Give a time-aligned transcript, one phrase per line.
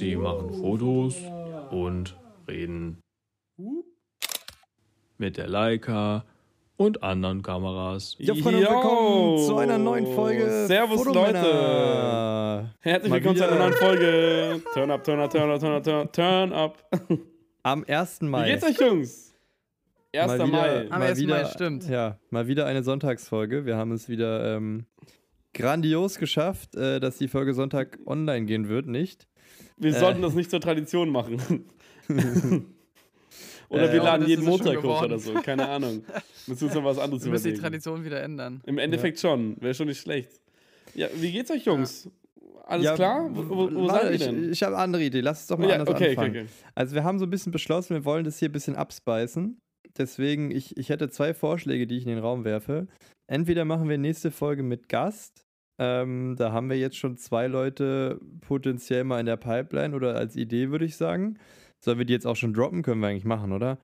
[0.00, 1.16] Die machen Fotos
[1.70, 2.16] und
[2.48, 3.00] reden
[5.16, 6.24] mit der Leica
[6.76, 8.14] und anderen Kameras.
[8.18, 10.66] Ja, Freunde, willkommen zu einer neuen Folge.
[10.66, 12.74] Servus, Fotomänner.
[12.80, 14.62] Herzlich Mal willkommen zu einer neuen Folge.
[14.72, 17.18] Turn up, turn up, turn up, turn up, turn up, turn up.
[17.64, 18.20] Am 1.
[18.22, 18.46] Mai.
[18.46, 19.34] Wie geht's euch, Jungs?
[20.14, 20.26] 1.
[20.28, 20.80] Mal wieder, Mai.
[20.90, 21.18] Am mal 1.
[21.18, 21.88] wieder, Mai, stimmt.
[21.88, 23.66] Ja, mal wieder eine Sonntagsfolge.
[23.66, 24.86] Wir haben es wieder ähm,
[25.54, 29.27] grandios geschafft, äh, dass die Folge Sonntag online gehen wird, nicht?
[29.78, 29.98] Wir Äh.
[29.98, 31.40] sollten das nicht zur Tradition machen.
[33.68, 35.34] oder Äh, wir ja, laden jeden es Montag hoch oder so.
[35.34, 36.02] Keine Ahnung.
[36.46, 37.62] Müssen uns noch was anderes Wir müssen die überlegen.
[37.62, 38.60] Tradition wieder ändern.
[38.66, 39.60] Im Endeffekt schon.
[39.60, 40.30] Wäre schon nicht schlecht.
[40.94, 42.08] Ja, wie geht's euch, Jungs?
[42.66, 43.28] Alles Ja, klar?
[43.32, 44.52] Wo, wo, wo warte, seid ihr ich, denn?
[44.52, 45.20] Ich habe eine andere Idee.
[45.20, 46.30] Lass uns doch mal ja, anders okay, okay, anfangen.
[46.44, 46.46] okay.
[46.74, 49.58] Also wir haben so ein bisschen beschlossen, wir wollen das hier ein bisschen abspeisen.
[49.96, 52.86] Deswegen, ich, ich hätte zwei Vorschläge, die ich in den Raum werfe.
[53.26, 55.44] Entweder machen wir nächste Folge mit Gast.
[55.78, 60.36] Ähm, da haben wir jetzt schon zwei Leute potenziell mal in der Pipeline oder als
[60.36, 61.38] Idee, würde ich sagen.
[61.80, 62.82] Sollen wir die jetzt auch schon droppen?
[62.82, 63.78] Können wir eigentlich machen, oder?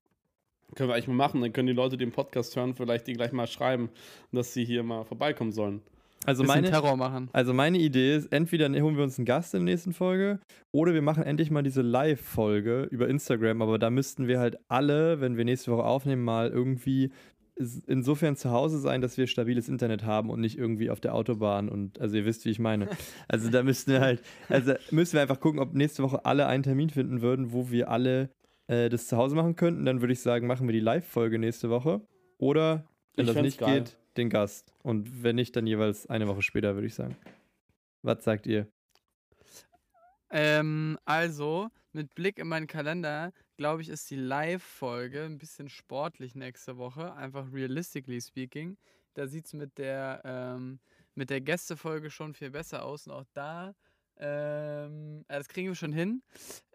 [0.74, 1.40] Können wir eigentlich mal machen.
[1.40, 3.90] Dann können die Leute, die den Podcast hören, vielleicht die gleich mal schreiben,
[4.32, 5.82] dass sie hier mal vorbeikommen sollen.
[6.26, 7.28] Also meine, Terror machen.
[7.32, 10.40] also meine Idee ist, entweder holen wir uns einen Gast in der nächsten Folge
[10.72, 15.20] oder wir machen endlich mal diese Live-Folge über Instagram, aber da müssten wir halt alle,
[15.20, 17.10] wenn wir nächste Woche aufnehmen, mal irgendwie
[17.56, 21.68] insofern zu Hause sein, dass wir stabiles Internet haben und nicht irgendwie auf der Autobahn
[21.68, 22.88] und also ihr wisst, wie ich meine.
[23.28, 26.62] Also da müssten wir halt, also müssen wir einfach gucken, ob nächste Woche alle einen
[26.64, 28.30] Termin finden würden, wo wir alle
[28.66, 29.84] äh, das zu Hause machen könnten.
[29.84, 32.00] Dann würde ich sagen, machen wir die Live-Folge nächste Woche.
[32.38, 33.82] Oder wenn Ich das nicht geil.
[33.82, 34.74] geht, den Gast.
[34.82, 37.16] Und wenn nicht, dann jeweils eine Woche später, würde ich sagen.
[38.02, 38.66] Was sagt ihr?
[40.30, 46.34] Ähm, also, mit Blick in meinen Kalender, glaube ich, ist die Live-Folge ein bisschen sportlich
[46.34, 47.14] nächste Woche.
[47.14, 48.76] Einfach realistically speaking.
[49.14, 50.80] Da sieht es mit der, ähm,
[51.14, 53.06] mit der Gästefolge schon viel besser aus.
[53.06, 53.74] Und auch da,
[54.16, 56.22] ähm, ja, das kriegen wir schon hin.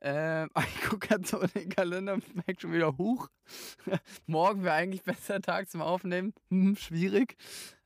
[0.01, 3.29] Ähm, ich gucke gerade so in den Kalender und merke schon wieder, huch.
[4.25, 6.33] Morgen wäre eigentlich besser Tag zum Aufnehmen.
[6.49, 7.35] Hm, schwierig.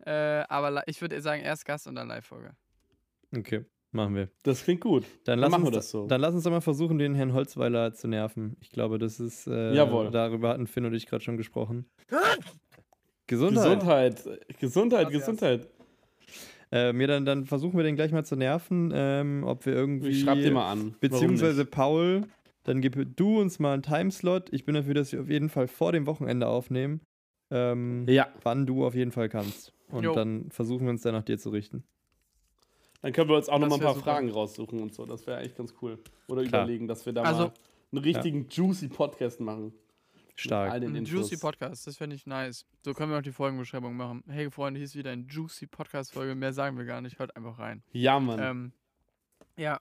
[0.05, 2.55] Äh, aber ich würde sagen, erst Gast und dann Live-Folge.
[3.35, 4.29] Okay, machen wir.
[4.43, 5.03] Das klingt gut.
[5.03, 6.07] Dann, Dann lass machen uns, wir das so.
[6.07, 8.57] Dann lass uns doch mal versuchen, den Herrn Holzweiler zu nerven.
[8.61, 9.47] Ich glaube, das ist.
[9.47, 10.11] Äh, Jawohl.
[10.11, 11.85] Darüber hatten Finn und ich gerade schon gesprochen.
[13.27, 13.65] Gesundheit.
[13.67, 14.59] Gesundheit.
[14.59, 15.09] Gesundheit?
[15.11, 15.67] Gesundheit.
[16.71, 20.09] Äh, mir dann, dann versuchen wir den gleich mal zu nerven, ähm, ob wir irgendwie.
[20.09, 20.95] Ich schreib dir mal an.
[20.99, 21.65] Beziehungsweise?
[21.65, 22.23] Paul,
[22.63, 24.51] dann gib du uns mal einen Timeslot.
[24.51, 27.01] Ich bin dafür, dass wir auf jeden Fall vor dem Wochenende aufnehmen.
[27.51, 29.71] Ähm, Ja, Wann du auf jeden Fall kannst.
[29.89, 30.15] Und Jo.
[30.15, 31.83] dann versuchen wir uns dann nach dir zu richten.
[33.03, 34.05] Dann können wir uns auch noch mal ein paar super.
[34.05, 35.05] Fragen raussuchen und so.
[35.05, 35.99] Das wäre eigentlich ganz cool.
[36.27, 36.63] Oder Klar.
[36.63, 37.53] überlegen, dass wir da Also- mal
[37.91, 39.71] einen richtigen juicy Podcast machen.
[40.35, 40.71] Stark.
[40.71, 41.11] all den Ein Infos.
[41.29, 42.65] Juicy Podcast, das fände ich nice.
[42.83, 44.23] So können wir auch die Folgenbeschreibung machen.
[44.27, 46.33] Hey Freunde, hier ist wieder ein Juicy Podcast-Folge.
[46.33, 47.19] Mehr sagen wir gar nicht.
[47.19, 47.83] Hört einfach rein.
[47.91, 48.39] Ja, Mann.
[48.41, 48.71] Ähm,
[49.57, 49.77] ja.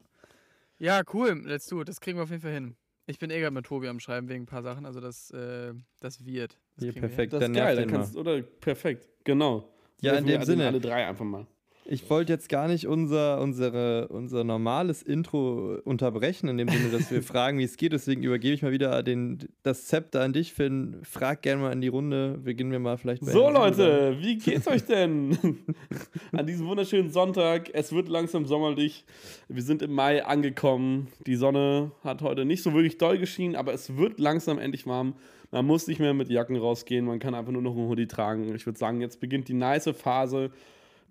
[0.78, 1.40] Ja, cool.
[1.46, 1.88] Let's do it.
[1.88, 2.76] Das kriegen wir auf jeden Fall hin.
[3.06, 4.84] Ich bin eh gerade mit Tobi am Schreiben wegen ein paar Sachen.
[4.84, 6.58] Also das, äh, das wird.
[6.76, 7.32] Das Hier, kriegen wir perfekt.
[7.32, 7.76] das dann ist geil.
[7.76, 9.08] Dann kannst, oder perfekt.
[9.24, 9.72] Genau.
[10.02, 10.66] Ja, in dem Sinne.
[10.66, 11.46] Alle drei einfach mal.
[11.84, 17.10] Ich wollte jetzt gar nicht unser, unsere, unser normales Intro unterbrechen, in dem Sinne, dass
[17.10, 17.92] wir fragen, wie es geht.
[17.92, 20.98] Deswegen übergebe ich mal wieder den, das Zepter an dich, Finn.
[21.02, 22.38] Frag gerne mal in die Runde.
[22.42, 23.50] Beginnen wir mal vielleicht So.
[23.50, 25.36] Leute, wie geht's euch denn?
[26.32, 27.70] An diesem wunderschönen Sonntag.
[27.72, 29.04] Es wird langsam sommerlich.
[29.48, 31.08] Wir sind im Mai angekommen.
[31.26, 35.14] Die Sonne hat heute nicht so wirklich doll geschienen, aber es wird langsam endlich warm.
[35.50, 38.54] Man muss nicht mehr mit Jacken rausgehen, man kann einfach nur noch einen Hoodie tragen.
[38.54, 40.50] Ich würde sagen, jetzt beginnt die nice Phase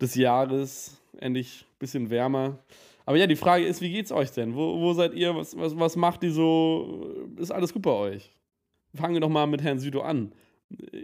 [0.02, 0.98] des Jahres.
[1.18, 2.58] Endlich ein bisschen wärmer.
[3.06, 4.54] Aber ja, die Frage ist, wie geht's euch denn?
[4.54, 5.34] Wo, wo seid ihr?
[5.34, 7.26] Was, was, was macht ihr so?
[7.36, 8.30] Ist alles gut bei euch?
[8.94, 10.32] Fangen wir doch mal mit Herrn Südo an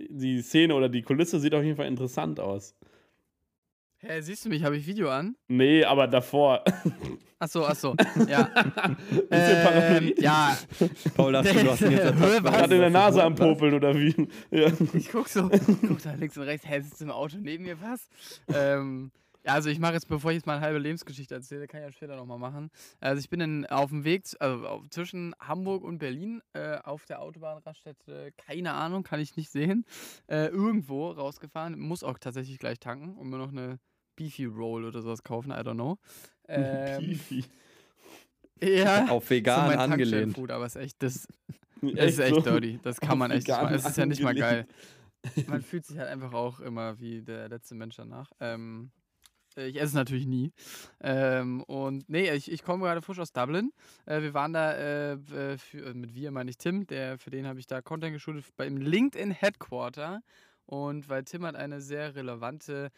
[0.09, 2.75] die Szene oder die Kulisse sieht auf jeden Fall interessant aus.
[4.01, 4.63] Hä, siehst du mich?
[4.63, 5.35] Habe ich Video an?
[5.49, 6.63] Nee, aber davor.
[7.41, 7.97] Achso, achso.
[8.29, 8.45] Ja.
[9.11, 10.23] Bisschen ähm, paranoid.
[10.23, 10.57] ja,
[11.17, 12.53] Paul du hast ihn jetzt Hä, was?
[12.53, 13.35] Gerade in der Nase am?
[13.35, 14.29] Popeln oder wie?
[14.53, 14.71] Ja.
[14.95, 18.09] Ich guck so, guck da links und rechts, hä, sitzt im Auto neben mir, was?
[18.55, 21.81] ähm, ja, also ich mache jetzt, bevor ich jetzt mal eine halbe Lebensgeschichte erzähle, kann
[21.81, 22.71] ich ja später nochmal machen.
[23.01, 27.05] Also ich bin in, auf dem Weg, also auf, zwischen Hamburg und Berlin äh, auf
[27.07, 29.85] der Autobahnraststätte, keine Ahnung, kann ich nicht sehen,
[30.29, 33.79] äh, irgendwo rausgefahren, muss auch tatsächlich gleich tanken und mir noch eine
[34.17, 35.99] Beefy Roll oder sowas kaufen, I don't know.
[36.51, 37.45] Ähm, Beefy.
[38.63, 39.99] ja, Auf so vegan mein angelehnt.
[40.01, 41.29] Tankstellenfood, aber ist echt, das,
[41.83, 42.41] das ist echt so?
[42.41, 42.81] dirty.
[42.83, 43.47] Das kann Auf man echt.
[43.47, 44.67] Es ist ja nicht mal geil.
[45.47, 48.31] Man fühlt sich halt einfach auch immer wie der letzte Mensch danach.
[48.41, 48.91] Ähm,
[49.67, 50.53] ich esse es natürlich nie.
[51.01, 53.73] Ähm, und nee, ich, ich komme gerade frisch aus Dublin.
[54.07, 57.31] Äh, wir waren da, äh, äh, für, äh, mit wir meine ich Tim, der, für
[57.31, 60.23] den habe ich da Content geschultet beim LinkedIn Headquarter.
[60.67, 62.91] Und weil Tim hat eine sehr relevante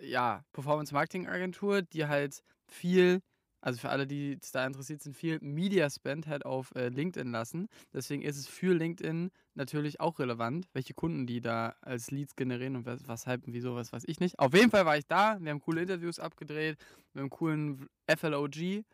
[0.00, 3.20] ja, Performance-Marketing-Agentur, die halt viel
[3.60, 7.68] also für alle, die da interessiert sind, viel Media Spend halt auf äh, LinkedIn lassen.
[7.92, 12.76] Deswegen ist es für LinkedIn natürlich auch relevant, welche Kunden die da als Leads generieren
[12.76, 14.38] und was, was hypen, wieso, was weiß ich nicht.
[14.38, 16.78] Auf jeden Fall war ich da, wir haben coole Interviews abgedreht,
[17.12, 18.84] wir haben coolen FLOG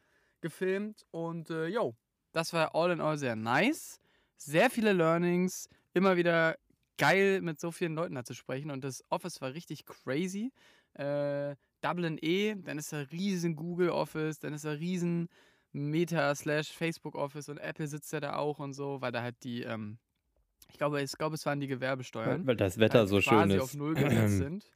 [0.41, 1.95] gefilmt und äh, yo,
[2.33, 4.01] das war all in all sehr nice.
[4.37, 6.57] Sehr viele Learnings, immer wieder
[6.99, 10.53] geil mit so vielen Leuten da zu sprechen und das Office war richtig crazy.
[10.95, 15.29] Äh, Dublin E, dann ist da riesen Google Office, dann ist da riesen
[15.73, 19.37] Meta slash Facebook Office und Apple sitzt ja da auch und so, weil da halt
[19.45, 19.99] die, ähm,
[20.71, 22.47] ich glaube, ich glaube, es waren die Gewerbesteuern.
[22.47, 23.77] Weil das Wetter halt so quasi schön auf ist.
[23.77, 24.73] Null gesetzt sind.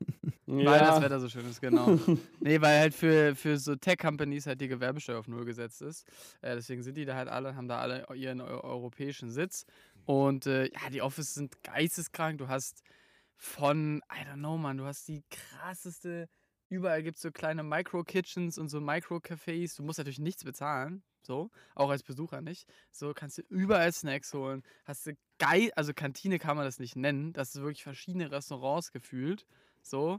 [0.46, 1.98] Weil das Wetter so schön ist, genau.
[2.40, 6.06] nee, weil halt für, für so Tech-Companies halt die Gewerbesteuer auf Null gesetzt ist.
[6.42, 9.64] Äh, deswegen sind die da halt alle, haben da alle ihren eu europäischen Sitz.
[10.06, 12.38] Und äh, ja, die Offices sind geisteskrank.
[12.38, 12.82] Du hast
[13.36, 16.28] von, I don't know, man, du hast die krasseste,
[16.70, 19.76] überall gibt es so kleine Micro-Kitchens und so Micro-Cafés.
[19.76, 21.02] Du musst natürlich nichts bezahlen.
[21.22, 22.66] So, auch als Besucher nicht.
[22.90, 24.62] So kannst du überall Snacks holen.
[24.86, 27.34] Hast du geil, also Kantine kann man das nicht nennen.
[27.34, 29.44] Das ist wirklich verschiedene Restaurants gefühlt.
[29.82, 30.18] So,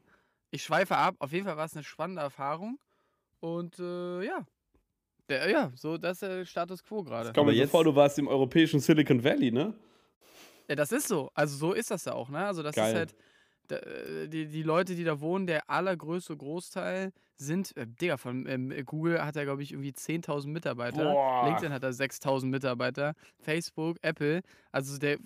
[0.52, 1.16] ich schweife ab.
[1.18, 2.78] Auf jeden Fall war es eine spannende Erfahrung.
[3.40, 4.46] Und äh, ja.
[5.30, 7.32] Der, ja, so das ist der Status quo gerade.
[7.34, 9.74] Komm jetzt- vor, du warst im europäischen Silicon Valley, ne?
[10.68, 11.32] Ja, das ist so.
[11.34, 12.46] Also so ist das ja auch, ne?
[12.46, 12.92] Also das Geil.
[12.92, 13.16] ist halt.
[13.72, 18.74] Äh, Die, die Leute, die da wohnen, der allergrößte Großteil sind, äh, Digga, von ähm,
[18.86, 21.04] Google hat er, glaube ich, irgendwie 10.000 Mitarbeiter.
[21.12, 21.46] Boah.
[21.48, 23.14] LinkedIn hat da 6.000 Mitarbeiter.
[23.40, 24.42] Facebook, Apple.
[24.72, 25.18] Also der,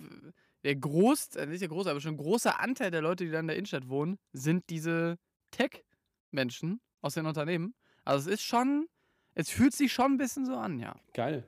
[0.64, 3.40] der Groß, äh, nicht der Große, aber schon ein großer Anteil der Leute, die da
[3.40, 5.16] in der Innenstadt wohnen, sind diese
[5.50, 7.74] Tech-Menschen aus den Unternehmen.
[8.04, 8.86] Also es ist schon,
[9.34, 10.94] es fühlt sich schon ein bisschen so an, ja.
[11.12, 11.46] Geil.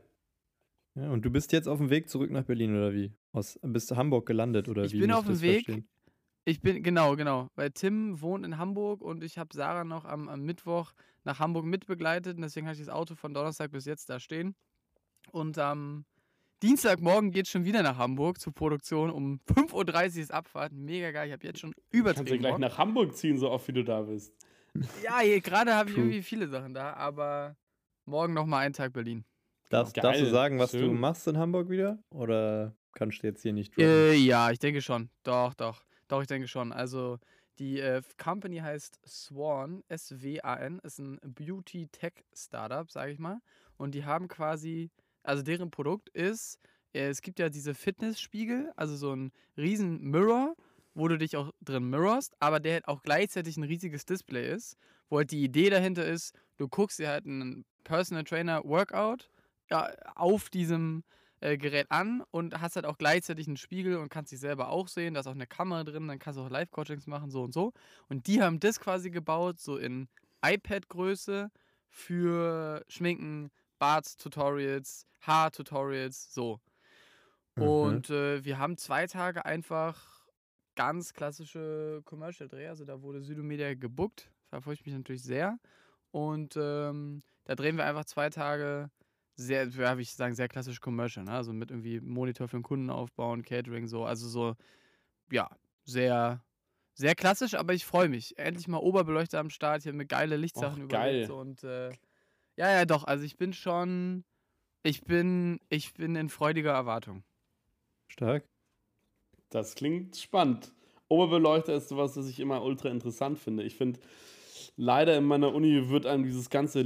[0.94, 3.12] Ja, und du bist jetzt auf dem Weg zurück nach Berlin, oder wie?
[3.32, 5.00] Aus, bist du Hamburg gelandet, oder Ich wie?
[5.00, 5.64] bin muss auf dem Weg.
[5.66, 5.88] verstehen?
[6.48, 7.48] Ich bin, genau, genau.
[7.56, 10.92] Weil Tim wohnt in Hamburg und ich habe Sarah noch am, am Mittwoch
[11.24, 14.54] nach Hamburg mitbegleitet und deswegen habe ich das Auto von Donnerstag bis jetzt da stehen.
[15.30, 16.06] Und am
[16.62, 19.10] Dienstagmorgen geht es schon wieder nach Hamburg zur Produktion.
[19.10, 20.72] Um 5.30 Uhr ist Abfahrt.
[20.72, 21.26] Mega geil.
[21.28, 22.38] Ich habe jetzt schon Kannst du übertrieben.
[22.38, 22.60] gleich Bock.
[22.60, 24.32] nach Hamburg ziehen, so oft wie du da bist.
[25.04, 27.56] Ja, gerade habe ich irgendwie viele Sachen da, aber
[28.06, 29.24] morgen nochmal einen Tag Berlin.
[29.68, 30.98] Darfst, Geil, darfst du sagen, was du schön.
[30.98, 31.98] machst in Hamburg wieder?
[32.10, 33.84] Oder kannst du jetzt hier nicht droppen?
[33.84, 35.10] Äh, ja, ich denke schon.
[35.24, 35.82] Doch, doch.
[36.08, 36.72] Doch, ich denke schon.
[36.72, 37.18] Also,
[37.58, 43.40] die äh, Company heißt Swan, S-W-A-N, ist ein Beauty-Tech-Startup, sage ich mal.
[43.76, 44.90] Und die haben quasi,
[45.22, 46.58] also deren Produkt ist,
[46.94, 50.54] äh, es gibt ja diese Fitnessspiegel, also so ein riesen Mirror,
[50.94, 54.76] wo du dich auch drin mirrorst, aber der halt auch gleichzeitig ein riesiges Display ist,
[55.08, 59.30] wo halt die Idee dahinter ist, du guckst dir halt einen Personal Trainer Workout
[59.70, 61.04] ja, auf diesem
[61.40, 64.88] äh, Gerät an und hast halt auch gleichzeitig einen Spiegel und kannst dich selber auch
[64.88, 65.14] sehen.
[65.14, 67.72] Da ist auch eine Kamera drin, dann kannst du auch Live-Coachings machen, so und so.
[68.08, 70.08] Und die haben das quasi gebaut, so in
[70.44, 71.50] iPad-Größe
[71.88, 76.60] für Schminken, Bart-Tutorials, Haar-Tutorials, so.
[77.56, 77.62] Mhm.
[77.62, 80.26] Und äh, wir haben zwei Tage einfach
[80.76, 82.68] ganz klassische Commercial-Dreh.
[82.68, 84.30] Also da wurde Südomedia gebuckt.
[84.50, 85.58] Da freue ich mich natürlich sehr.
[86.10, 88.90] Und ähm, da drehen wir einfach zwei Tage
[89.38, 91.24] sehr, wie ich sagen, sehr klassisch Commercial.
[91.24, 91.32] Ne?
[91.32, 94.04] Also mit irgendwie Monitor für den Kunden aufbauen, Catering, so.
[94.04, 94.56] Also so,
[95.30, 95.50] ja,
[95.84, 96.44] sehr,
[96.94, 98.38] sehr klassisch, aber ich freue mich.
[98.38, 99.86] Endlich mal Oberbeleuchter am Start.
[99.86, 101.28] Habe mir geile Lichtsachen Och, überlegt.
[101.28, 101.30] geil.
[101.30, 101.90] Und äh,
[102.56, 103.04] ja, ja, doch.
[103.04, 104.24] Also ich bin schon,
[104.82, 107.22] ich bin, ich bin in freudiger Erwartung.
[108.08, 108.44] Stark.
[109.50, 110.72] Das klingt spannend.
[111.08, 113.62] Oberbeleuchter ist sowas, das ich immer ultra interessant finde.
[113.62, 114.00] Ich finde,
[114.76, 116.82] leider in meiner Uni wird einem dieses ganze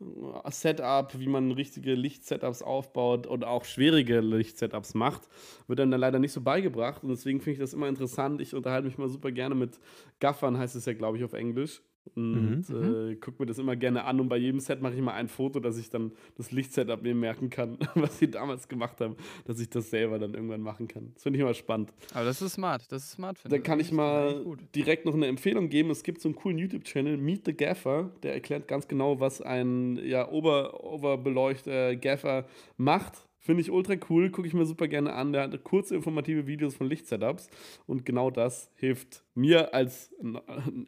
[0.00, 5.22] Licht-Setup, wie man richtige Licht-Setups aufbaut und auch schwierige Licht-Setups macht,
[5.66, 7.02] wird dann leider nicht so beigebracht.
[7.02, 8.40] Und deswegen finde ich das immer interessant.
[8.40, 9.78] Ich unterhalte mich mal super gerne mit
[10.20, 11.82] Gaffern, heißt es ja, glaube ich, auf Englisch.
[12.14, 13.10] Und Mhm.
[13.12, 15.28] äh, gucke mir das immer gerne an und bei jedem Set mache ich mal ein
[15.28, 19.58] Foto, dass ich dann das Lichtsetup mir merken kann, was sie damals gemacht haben, dass
[19.58, 21.10] ich das selber dann irgendwann machen kann.
[21.14, 21.92] Das finde ich immer spannend.
[22.12, 22.90] Aber das ist smart.
[22.92, 24.44] Das ist smart, finde Da kann ich mal
[24.74, 25.90] direkt noch eine Empfehlung geben.
[25.90, 29.98] Es gibt so einen coolen YouTube-Channel, Meet the Gaffer, der erklärt ganz genau, was ein
[30.04, 32.46] ja, Ober, Oberbeleuchter Gaffer
[32.76, 33.26] macht.
[33.44, 35.34] Finde ich ultra cool, gucke ich mir super gerne an.
[35.34, 37.50] Der hat kurze informative Videos von Lichtsetups
[37.86, 40.32] und genau das hilft mir als, äh,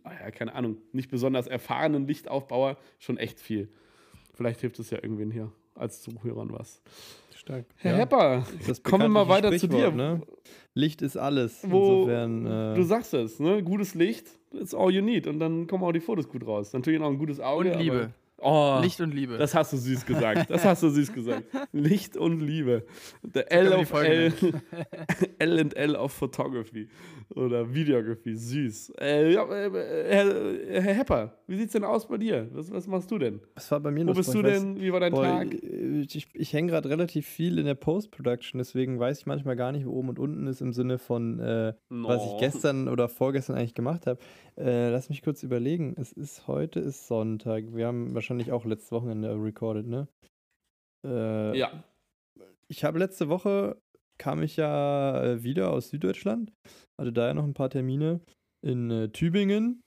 [0.04, 3.68] ja, keine Ahnung, nicht besonders erfahrenen Lichtaufbauer schon echt viel.
[4.32, 6.80] Vielleicht hilft es ja irgendwen hier als Zuhörern was.
[7.36, 7.66] Stark.
[7.76, 7.98] Herr Ja.
[7.98, 9.90] Hepper, Das kommen wir mal weiter zu dir.
[9.90, 10.22] Ne?
[10.72, 11.60] Licht ist alles.
[11.62, 12.46] Wo Insofern.
[12.46, 13.62] Äh, Du sagst es, ne?
[13.62, 15.26] Gutes Licht, it's all you need.
[15.26, 16.72] Und dann kommen auch die Fotos gut raus.
[16.72, 17.72] Natürlich noch ein gutes Auge.
[17.72, 18.14] Und Liebe.
[18.38, 19.38] Oh, Licht und Liebe.
[19.38, 20.50] Das hast du süß gesagt.
[20.50, 21.44] Das hast du süß gesagt.
[21.72, 22.84] Licht und Liebe.
[23.22, 24.32] Können L of L.
[25.38, 26.88] L and L of Photography.
[27.34, 28.92] Oder Videography, süß.
[29.00, 29.70] Äh, ja, äh,
[30.08, 32.48] Herr, Herr Hepper, wie sieht's denn aus bei dir?
[32.52, 33.40] Was, was machst du denn?
[33.56, 34.80] Was war bei mir Wo bist du ich weiß- denn?
[34.80, 35.52] Wie war dein Boah, Tag?
[35.54, 39.84] Ich, ich hänge gerade relativ viel in der Post-Production, deswegen weiß ich manchmal gar nicht,
[39.86, 42.38] wo oben und unten ist im Sinne von, äh, was ich No.
[42.38, 44.20] gestern oder vorgestern eigentlich gemacht habe.
[44.56, 45.94] Äh, lass mich kurz überlegen.
[45.98, 47.64] Es ist heute ist Sonntag.
[47.74, 50.06] Wir haben wahrscheinlich auch letztes Wochenende recorded, ne?
[51.04, 51.82] Äh, Ja.
[52.68, 53.76] Ich habe letzte Woche
[54.18, 56.52] kam ich ja äh, wieder aus Süddeutschland,
[56.98, 58.20] hatte da ja noch ein paar Termine
[58.62, 59.82] in äh, Tübingen.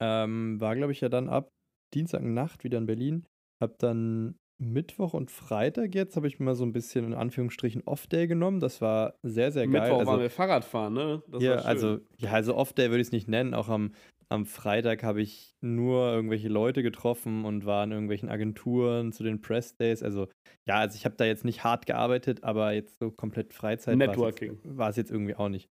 [0.00, 1.48] Ähm, war, glaube ich, ja dann ab
[1.94, 3.26] Dienstagnacht wieder in Berlin.
[3.62, 7.82] Hab dann Mittwoch und Freitag jetzt, habe ich mir mal so ein bisschen in Anführungsstrichen
[7.84, 8.60] Off-Day genommen.
[8.60, 9.82] Das war sehr, sehr geil.
[9.82, 11.22] Mittwoch also, waren wir Fahrradfahren, ne?
[11.28, 13.54] Das ja, also, ja, also Off-Day würde ich es nicht nennen.
[13.54, 13.92] Auch am,
[14.28, 19.40] am Freitag habe ich nur irgendwelche Leute getroffen und war in irgendwelchen Agenturen zu den
[19.40, 20.02] Press-Days.
[20.02, 20.28] Also,
[20.66, 24.54] ja, also ich habe da jetzt nicht hart gearbeitet, aber jetzt so komplett Freizeit Networking.
[24.54, 25.68] Jetzt, war es jetzt irgendwie auch nicht.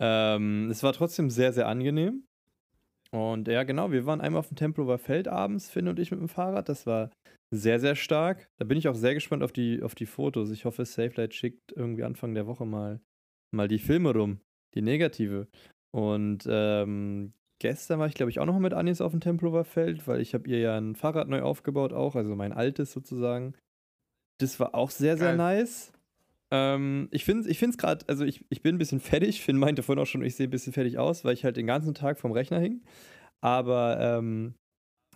[0.00, 2.24] Ähm, es war trotzdem sehr, sehr angenehm.
[3.12, 6.18] Und ja, genau, wir waren einmal auf dem Tempelhofer Feld abends, Finn und ich mit
[6.18, 6.68] dem Fahrrad.
[6.68, 7.10] Das war
[7.54, 8.48] sehr, sehr stark.
[8.58, 10.50] Da bin ich auch sehr gespannt auf die, auf die Fotos.
[10.50, 13.00] Ich hoffe, SafeLight schickt irgendwie Anfang der Woche mal,
[13.54, 14.40] mal die Filme rum,
[14.74, 15.46] die negative.
[15.94, 20.08] Und ähm, gestern war ich, glaube ich, auch noch mit Anis auf dem Tempelhofer Feld,
[20.08, 23.54] weil ich habe ihr ja ein Fahrrad neu aufgebaut auch, also mein altes sozusagen.
[24.38, 25.36] Das war auch sehr, sehr Geil.
[25.36, 25.92] nice.
[26.50, 29.42] Ähm, ich finde es gerade, also ich, ich bin ein bisschen fertig.
[29.42, 31.68] Finn meinte vorhin auch schon, ich sehe ein bisschen fertig aus, weil ich halt den
[31.68, 32.82] ganzen Tag vom Rechner hing.
[33.40, 34.54] Aber ähm,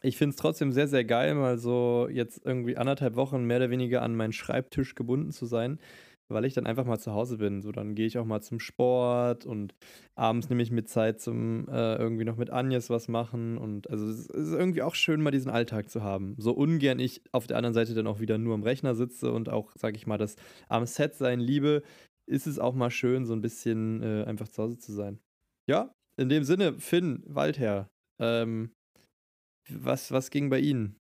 [0.03, 3.71] ich finde es trotzdem sehr, sehr geil, mal so jetzt irgendwie anderthalb Wochen mehr oder
[3.71, 5.81] weniger an meinen Schreibtisch gebunden zu sein,
[6.29, 7.63] weil ich dann einfach mal zu Hause bin.
[7.63, 9.75] So, dann gehe ich auch mal zum Sport und
[10.15, 13.59] abends nehme ich mir Zeit zum äh, irgendwie noch mit Agnes was machen.
[13.59, 16.35] Und also es ist irgendwie auch schön, mal diesen Alltag zu haben.
[16.39, 19.49] So ungern ich auf der anderen Seite dann auch wieder nur am Rechner sitze und
[19.49, 20.37] auch, sag ich mal, das
[20.69, 21.83] am Set sein liebe,
[22.29, 25.21] ist es auch mal schön, so ein bisschen äh, einfach zu Hause zu sein.
[25.69, 27.89] Ja, in dem Sinne, Finn, Waldherr,
[28.21, 28.73] ähm,
[29.69, 30.97] was, was ging bei Ihnen?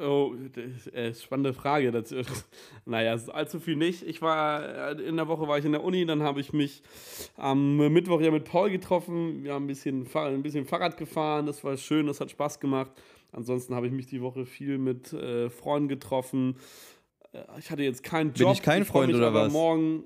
[0.00, 0.34] Oh,
[0.92, 2.16] äh, spannende Frage dazu.
[2.86, 4.02] naja, es ist allzu viel nicht.
[4.02, 6.82] Ich war, äh, in der Woche war ich in der Uni, dann habe ich mich
[7.36, 9.42] am Mittwoch ja mit Paul getroffen.
[9.44, 12.90] Wir haben ein bisschen, ein bisschen Fahrrad gefahren, das war schön, das hat Spaß gemacht.
[13.32, 16.56] Ansonsten habe ich mich die Woche viel mit äh, Freunden getroffen.
[17.32, 18.52] Äh, Ich hatte jetzt keinen Bin Job.
[18.54, 19.52] ich kein freu Freund oder was?
[19.52, 20.04] Morgen.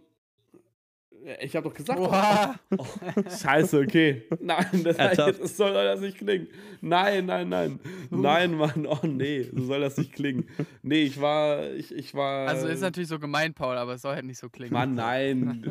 [1.25, 2.55] Ja, Ich habe doch gesagt, Oha.
[3.43, 4.25] Scheiße, okay.
[4.41, 5.43] Nein, das, Ernsthaft?
[5.43, 6.49] das soll das nicht klingen.
[6.81, 7.81] Nein, nein, nein.
[8.11, 10.49] Nein, Mann, oh nee, so soll das nicht klingen.
[10.83, 12.49] Nee, ich war, ich, ich war.
[12.49, 14.73] Also ist natürlich so gemein, Paul, aber es soll halt nicht so klingen.
[14.73, 15.71] Mann, nein.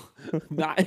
[0.48, 0.86] nein.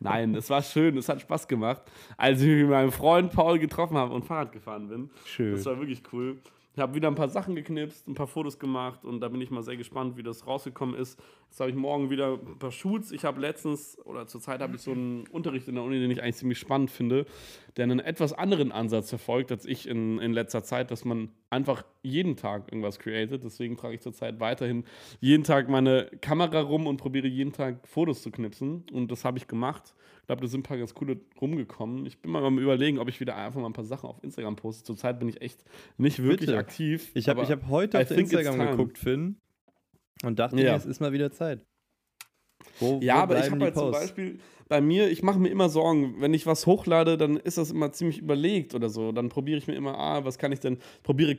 [0.00, 1.82] Nein, es war schön, es hat Spaß gemacht.
[2.16, 5.10] Als ich mit meinem Freund Paul getroffen habe und Fahrrad gefahren bin.
[5.24, 5.52] Schön.
[5.54, 6.38] Das war wirklich cool.
[6.74, 9.50] Ich habe wieder ein paar Sachen geknipst, ein paar Fotos gemacht und da bin ich
[9.50, 11.20] mal sehr gespannt, wie das rausgekommen ist.
[11.50, 13.12] Jetzt habe ich morgen wieder ein paar Shoots.
[13.12, 16.22] Ich habe letztens, oder zurzeit habe ich so einen Unterricht in der Uni, den ich
[16.22, 17.26] eigentlich ziemlich spannend finde,
[17.76, 21.84] der einen etwas anderen Ansatz verfolgt als ich in, in letzter Zeit, dass man einfach
[22.02, 23.44] jeden Tag irgendwas createt.
[23.44, 24.84] Deswegen trage ich zurzeit weiterhin
[25.20, 28.86] jeden Tag meine Kamera rum und probiere jeden Tag Fotos zu knipsen.
[28.92, 29.94] Und das habe ich gemacht.
[30.32, 32.06] Ich glaube, da sind ein paar ganz coole rumgekommen.
[32.06, 34.56] Ich bin mal am überlegen, ob ich wieder einfach mal ein paar Sachen auf Instagram
[34.56, 34.82] poste.
[34.82, 35.62] Zurzeit bin ich echt
[35.98, 36.58] nicht wirklich Bitte.
[36.58, 37.10] aktiv.
[37.12, 39.36] Ich habe hab heute auf Instagram geguckt, Finn,
[40.24, 40.72] und dachte Ja.
[40.72, 41.66] mir, es ist mal wieder Zeit.
[42.78, 43.90] Wo, Ja, wo aber ich habe halt zum?
[43.90, 47.70] Beispiel bei mir, ich mache mir immer Sorgen, wenn ich was hochlade, dann ist das
[47.70, 49.12] immer ziemlich überlegt oder so.
[49.12, 51.32] Dann probiere ich mir immer, ah, was kann ich denn, probiere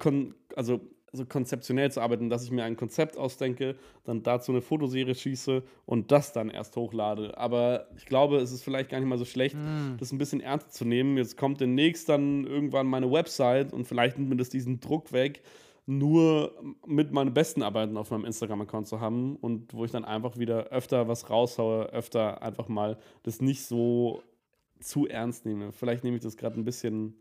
[0.56, 0.82] also
[1.14, 5.62] so konzeptionell zu arbeiten, dass ich mir ein Konzept ausdenke, dann dazu eine Fotoserie schieße
[5.86, 7.38] und das dann erst hochlade.
[7.38, 9.96] Aber ich glaube, es ist vielleicht gar nicht mal so schlecht, Hm.
[10.00, 11.18] das ein bisschen ernster zu nehmen.
[11.18, 15.44] Jetzt kommt demnächst dann irgendwann meine Website und vielleicht nimmt mir das diesen Druck weg,
[15.86, 16.54] nur
[16.88, 20.68] mit meinen besten Arbeiten auf meinem Instagram-Account zu haben und wo ich dann einfach wieder
[20.70, 24.24] öfter was raushaue, öfter einfach mal das nicht so
[24.80, 25.72] zu ernst nehme.
[25.72, 27.16] Vielleicht nehme ich das gerade ein bisschen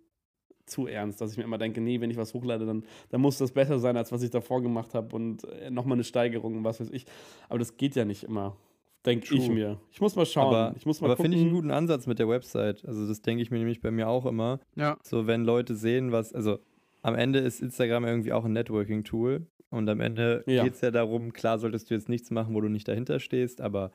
[0.67, 3.39] zu ernst, dass ich mir immer denke, nee, wenn ich was hochlade, dann, dann muss
[3.39, 6.65] das besser sein, als was ich davor gemacht habe und äh, nochmal eine Steigerung und
[6.65, 7.07] was weiß ich.
[7.49, 8.57] Aber das geht ja nicht immer,
[9.05, 9.81] denke ich mir.
[9.91, 10.55] Ich muss mal schauen.
[10.55, 12.85] Aber, ich muss mal aber finde ich einen guten Ansatz mit der Website.
[12.87, 14.61] Also das denke ich mir nämlich bei mir auch immer.
[14.77, 14.97] Ja.
[15.03, 16.59] So, wenn Leute sehen, was, also
[17.03, 19.47] am Ende ist Instagram irgendwie auch ein Networking-Tool.
[19.71, 20.65] Und am Ende Ja.
[20.65, 23.61] geht es ja darum, klar solltest du jetzt nichts machen, wo du nicht dahinter stehst,
[23.63, 23.91] aber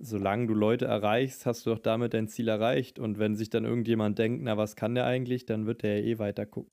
[0.00, 2.98] solange du Leute erreichst, hast du doch damit dein Ziel erreicht.
[2.98, 6.06] Und wenn sich dann irgendjemand denkt, na, was kann der eigentlich, dann wird der ja
[6.06, 6.72] eh weiter gucken.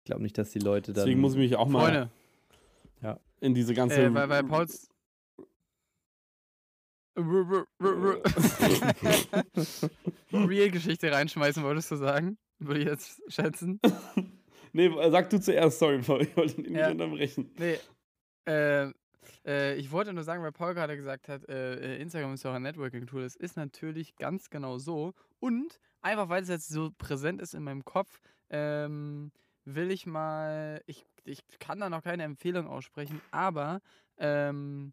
[0.00, 1.04] Ich glaube nicht, dass die Leute dann.
[1.04, 2.08] Deswegen muss ich mich auch mal
[3.00, 4.02] Freunde, in diese ganze.
[4.02, 4.88] äh, weil, weil Pauls.
[10.32, 12.38] Real-Geschichte reinschmeißen, wolltest du sagen?
[12.58, 13.80] Würde ich jetzt schätzen.
[14.72, 16.90] nee, sag du zuerst, sorry, Paul, ich wollte ihn nicht Ja.
[16.90, 17.50] unterbrechen.
[17.58, 17.78] Nee.
[18.44, 18.92] Äh,
[19.44, 22.50] Äh, ich wollte nur sagen, weil Paul gerade gesagt hat, äh, äh, Instagram ist ja
[22.50, 23.22] auch ein Networking-Tool.
[23.22, 25.14] Das ist natürlich ganz genau so.
[25.40, 28.20] Und einfach weil es jetzt so präsent ist in meinem Kopf,
[28.50, 29.32] ähm,
[29.64, 33.80] will ich mal, ich, ich kann da noch keine Empfehlung aussprechen, aber
[34.18, 34.92] ähm,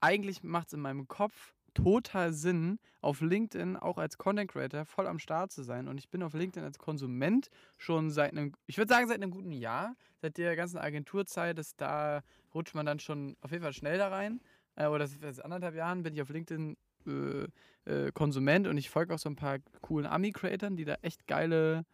[0.00, 5.06] eigentlich macht es in meinem Kopf total Sinn, auf LinkedIn auch als Content Creator voll
[5.06, 5.88] am Start zu sein.
[5.88, 9.30] Und ich bin auf LinkedIn als Konsument schon seit einem, ich würde sagen, seit einem
[9.30, 12.22] guten Jahr, seit der ganzen Agenturzeit, ist da
[12.54, 14.40] rutscht man dann schon auf jeden Fall schnell da rein.
[14.76, 17.46] Äh, oder seit anderthalb Jahren bin ich auf LinkedIn äh,
[17.84, 21.84] äh, Konsument und ich folge auch so ein paar coolen Ami-Creatoren, die da echt geile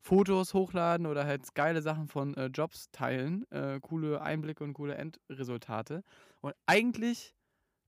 [0.00, 4.94] Fotos hochladen oder halt geile Sachen von äh, Jobs teilen, äh, coole Einblicke und coole
[4.94, 6.02] Endresultate.
[6.40, 7.34] Und eigentlich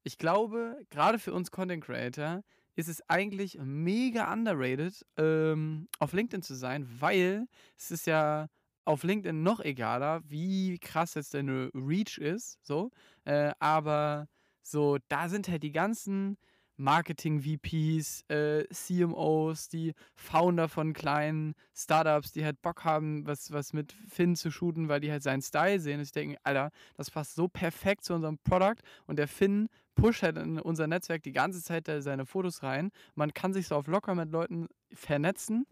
[0.04, 2.42] ich glaube, gerade für uns Content Creator
[2.76, 7.46] ist es eigentlich mega underrated, ähm, auf LinkedIn zu sein, weil
[7.76, 8.49] es ist ja
[8.84, 12.90] auf LinkedIn noch egaler, wie krass jetzt deine Reach ist, so.
[13.25, 14.28] Äh, aber
[14.62, 16.37] so, da sind halt die ganzen
[16.76, 23.92] Marketing-VPs, äh, CMOs, die Founder von kleinen Startups, die halt Bock haben, was, was mit
[24.08, 25.99] Finn zu shooten, weil die halt seinen Style sehen.
[25.99, 28.82] Und ich denke, Alter, das passt so perfekt zu unserem Produkt.
[29.06, 32.90] Und der Finn pusht halt in unser Netzwerk die ganze Zeit seine Fotos rein.
[33.14, 35.66] Man kann sich so auf locker mit Leuten vernetzen.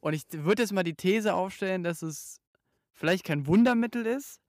[0.00, 2.40] Und ich würde jetzt mal die These aufstellen, dass es
[2.92, 4.40] vielleicht kein Wundermittel ist,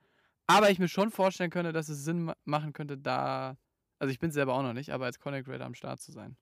[0.48, 3.58] aber ich mir schon vorstellen könnte, dass es Sinn machen könnte, da
[4.04, 6.36] also ich bin selber auch noch nicht, aber als Content Creator am Start zu sein.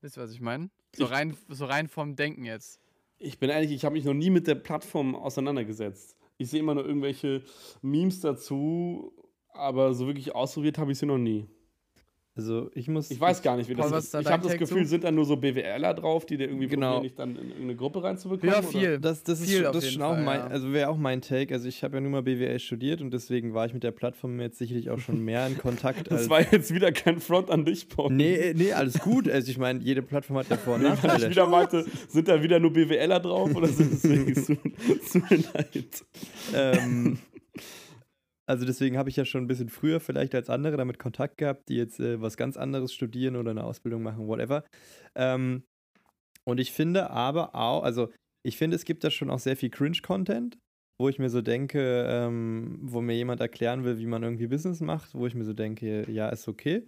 [0.00, 0.70] Wisst ihr, was ich meine?
[0.96, 2.80] So rein, so rein vom Denken jetzt.
[3.18, 6.16] Ich bin ehrlich, ich habe mich noch nie mit der Plattform auseinandergesetzt.
[6.38, 7.42] Ich sehe immer nur irgendwelche
[7.82, 9.12] Memes dazu,
[9.48, 11.46] aber so wirklich ausprobiert habe ich sie noch nie.
[12.36, 13.12] Also ich muss.
[13.12, 14.12] Ich weiß gar nicht, wie das Paul, ist.
[14.12, 14.88] Da ich habe das Gefühl, zu?
[14.88, 16.94] sind da nur so BWLer drauf, die dir irgendwie genau.
[16.94, 18.52] probieren, dich dann in irgendeine Gruppe reinzubekommen?
[18.52, 18.88] Ja, viel.
[18.88, 18.98] Oder?
[18.98, 20.46] Das, das viel ist, das ist schon Fall, auch mein, ja.
[20.48, 21.54] also wäre auch mein Take.
[21.54, 24.40] Also ich habe ja nur mal BWL studiert und deswegen war ich mit der Plattform
[24.40, 26.10] jetzt sicherlich auch schon mehr in Kontakt.
[26.10, 28.12] das war jetzt wieder kein Front an dich, Paul.
[28.12, 29.28] Nee, äh, nee, alles gut.
[29.28, 31.26] Also ich meine, jede Plattform hat ja Vor- und Nachteile.
[31.26, 34.56] ich wieder meinte, sind da wieder nur BWLer drauf oder sind es wirklich zu,
[35.06, 36.04] zu leid?
[36.52, 37.18] Ähm,
[38.46, 41.68] also deswegen habe ich ja schon ein bisschen früher vielleicht als andere damit Kontakt gehabt,
[41.68, 44.64] die jetzt äh, was ganz anderes studieren oder eine Ausbildung machen, whatever.
[45.14, 45.64] Ähm,
[46.46, 48.10] und ich finde aber auch, also
[48.46, 50.58] ich finde, es gibt da schon auch sehr viel Cringe-Content,
[51.00, 54.80] wo ich mir so denke, ähm, wo mir jemand erklären will, wie man irgendwie Business
[54.80, 56.86] macht, wo ich mir so denke, ja, ist okay.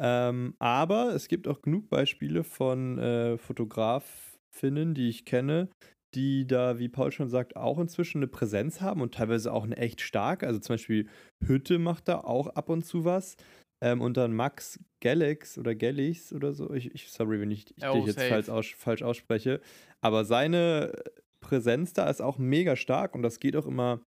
[0.00, 5.68] Ähm, aber es gibt auch genug Beispiele von äh, Fotografinnen, die ich kenne,
[6.14, 9.76] die da, wie Paul schon sagt, auch inzwischen eine Präsenz haben und teilweise auch eine
[9.76, 10.42] echt stark.
[10.42, 11.08] Also zum Beispiel
[11.44, 13.36] Hütte macht da auch ab und zu was.
[13.82, 16.72] Ähm, und dann Max Galax oder Gallix oder so.
[16.72, 19.60] Ich, ich sorry, wenn ich, ich oh, dich jetzt falsch, aus, falsch ausspreche.
[20.00, 20.92] Aber seine
[21.40, 24.00] Präsenz da ist auch mega stark und das geht auch immer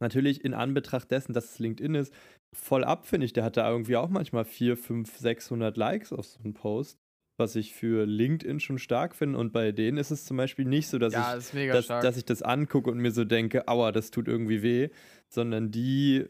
[0.00, 2.12] natürlich in Anbetracht dessen, dass es LinkedIn ist,
[2.54, 3.32] voll ab, finde ich.
[3.32, 6.98] Der hat da irgendwie auch manchmal 4, 5, 600 Likes auf so einen Post
[7.38, 9.38] was ich für LinkedIn schon stark finde.
[9.38, 12.16] Und bei denen ist es zum Beispiel nicht so, dass, ja, ich, das dass, dass,
[12.16, 14.88] ich das angucke und mir so denke, aua, das tut irgendwie weh,
[15.28, 16.24] sondern die,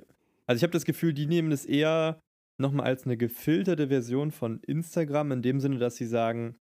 [0.47, 2.21] also ich habe das Gefühl, die nehmen das eher
[2.59, 6.57] nochmal als eine gefilterte Version von Instagram, in dem Sinne, dass sie sagen,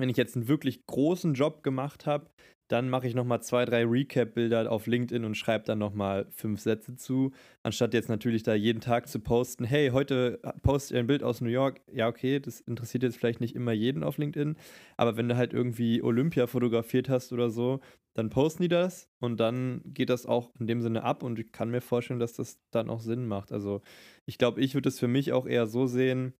[0.00, 2.30] wenn ich jetzt einen wirklich großen Job gemacht habe,
[2.68, 6.94] dann mache ich nochmal zwei, drei Recap-Bilder auf LinkedIn und schreibe dann nochmal fünf Sätze
[6.96, 7.32] zu,
[7.62, 11.40] anstatt jetzt natürlich da jeden Tag zu posten, hey, heute poste ich ein Bild aus
[11.40, 11.80] New York.
[11.90, 14.56] Ja, okay, das interessiert jetzt vielleicht nicht immer jeden auf LinkedIn,
[14.98, 17.80] aber wenn du halt irgendwie Olympia fotografiert hast oder so,
[18.14, 21.52] dann posten die das und dann geht das auch in dem Sinne ab und ich
[21.52, 23.50] kann mir vorstellen, dass das dann auch Sinn macht.
[23.50, 23.80] Also
[24.26, 26.34] ich glaube, ich würde es für mich auch eher so sehen,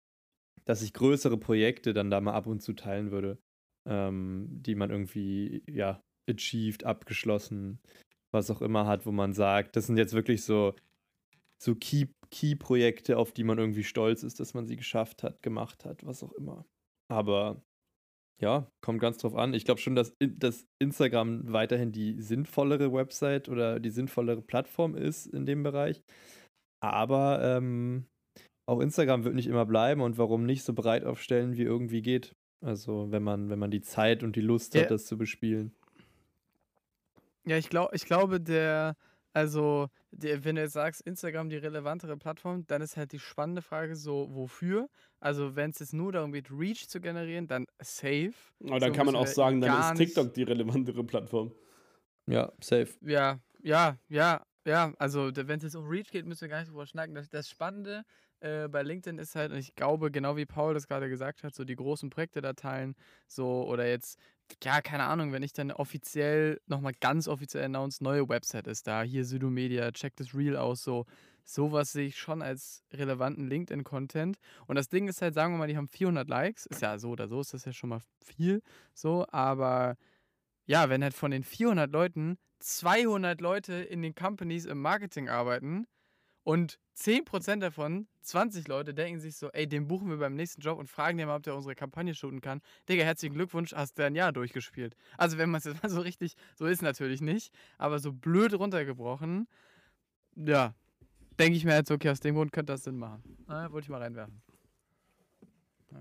[0.66, 3.38] dass ich größere Projekte dann da mal ab und zu teilen würde,
[3.88, 7.80] ähm, die man irgendwie, ja, achieved, abgeschlossen,
[8.32, 10.74] was auch immer hat, wo man sagt, das sind jetzt wirklich so,
[11.62, 15.84] so Key-Projekte, Key auf die man irgendwie stolz ist, dass man sie geschafft hat, gemacht
[15.84, 16.66] hat, was auch immer.
[17.10, 17.62] Aber
[18.40, 19.54] ja, kommt ganz drauf an.
[19.54, 25.26] Ich glaube schon, dass, dass Instagram weiterhin die sinnvollere Website oder die sinnvollere Plattform ist
[25.26, 26.02] in dem Bereich.
[26.80, 28.06] Aber ähm,
[28.68, 32.36] auch Instagram wird nicht immer bleiben und warum nicht so breit aufstellen, wie irgendwie geht.
[32.60, 34.82] Also wenn man, wenn man die Zeit und die Lust ja.
[34.82, 35.72] hat, das zu bespielen.
[37.44, 38.96] Ja, ich, glaub, ich glaube, der,
[39.32, 43.62] also, der, wenn du jetzt sagst, Instagram die relevantere Plattform, dann ist halt die spannende
[43.62, 44.88] Frage so, wofür?
[45.20, 48.34] Also, wenn es jetzt nur darum geht, Reach zu generieren, dann safe.
[48.64, 51.52] Aber dann so kann man auch sagen, dann ist TikTok die relevantere Plattform.
[52.26, 52.88] Ja, safe.
[53.00, 54.92] Ja, ja, ja, ja.
[54.98, 57.14] Also, wenn es jetzt um Reach geht, müssen wir gar nicht drüber schnacken.
[57.14, 58.04] Das, das Spannende
[58.40, 61.54] äh, bei LinkedIn ist halt, und ich glaube, genau wie Paul das gerade gesagt hat,
[61.54, 62.94] so die großen Projekte da teilen,
[63.26, 64.18] so oder jetzt,
[64.62, 69.02] ja, keine Ahnung, wenn ich dann offiziell, nochmal ganz offiziell announce, neue Website ist da,
[69.02, 71.06] hier Sudomedia, check das Reel aus, so,
[71.44, 74.36] sowas sehe ich schon als relevanten LinkedIn-Content.
[74.66, 77.10] Und das Ding ist halt, sagen wir mal, die haben 400 Likes, ist ja so
[77.10, 78.62] oder so, ist das ja schon mal viel,
[78.94, 79.96] so, aber
[80.66, 85.86] ja, wenn halt von den 400 Leuten 200 Leute in den Companies im Marketing arbeiten
[86.48, 90.78] und 10% davon, 20 Leute, denken sich so, ey, den buchen wir beim nächsten Job
[90.78, 92.62] und fragen den mal, ob der unsere Kampagne shooten kann.
[92.88, 94.96] Digga, herzlichen Glückwunsch, hast du ein Jahr durchgespielt.
[95.18, 98.54] Also wenn man es jetzt mal so richtig, so ist natürlich nicht, aber so blöd
[98.54, 99.46] runtergebrochen,
[100.36, 100.74] ja,
[101.38, 103.22] denke ich mir jetzt, okay, aus dem Grund könnte das Sinn machen.
[103.46, 104.40] Na, wollte ich mal reinwerfen.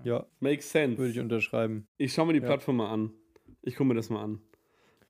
[0.02, 0.96] Ja, Makes sense.
[0.96, 1.86] würde ich unterschreiben.
[1.98, 2.46] Ich schaue mir die Ja.
[2.46, 3.12] Plattform mal an.
[3.60, 4.40] Ich gucke mir das mal an.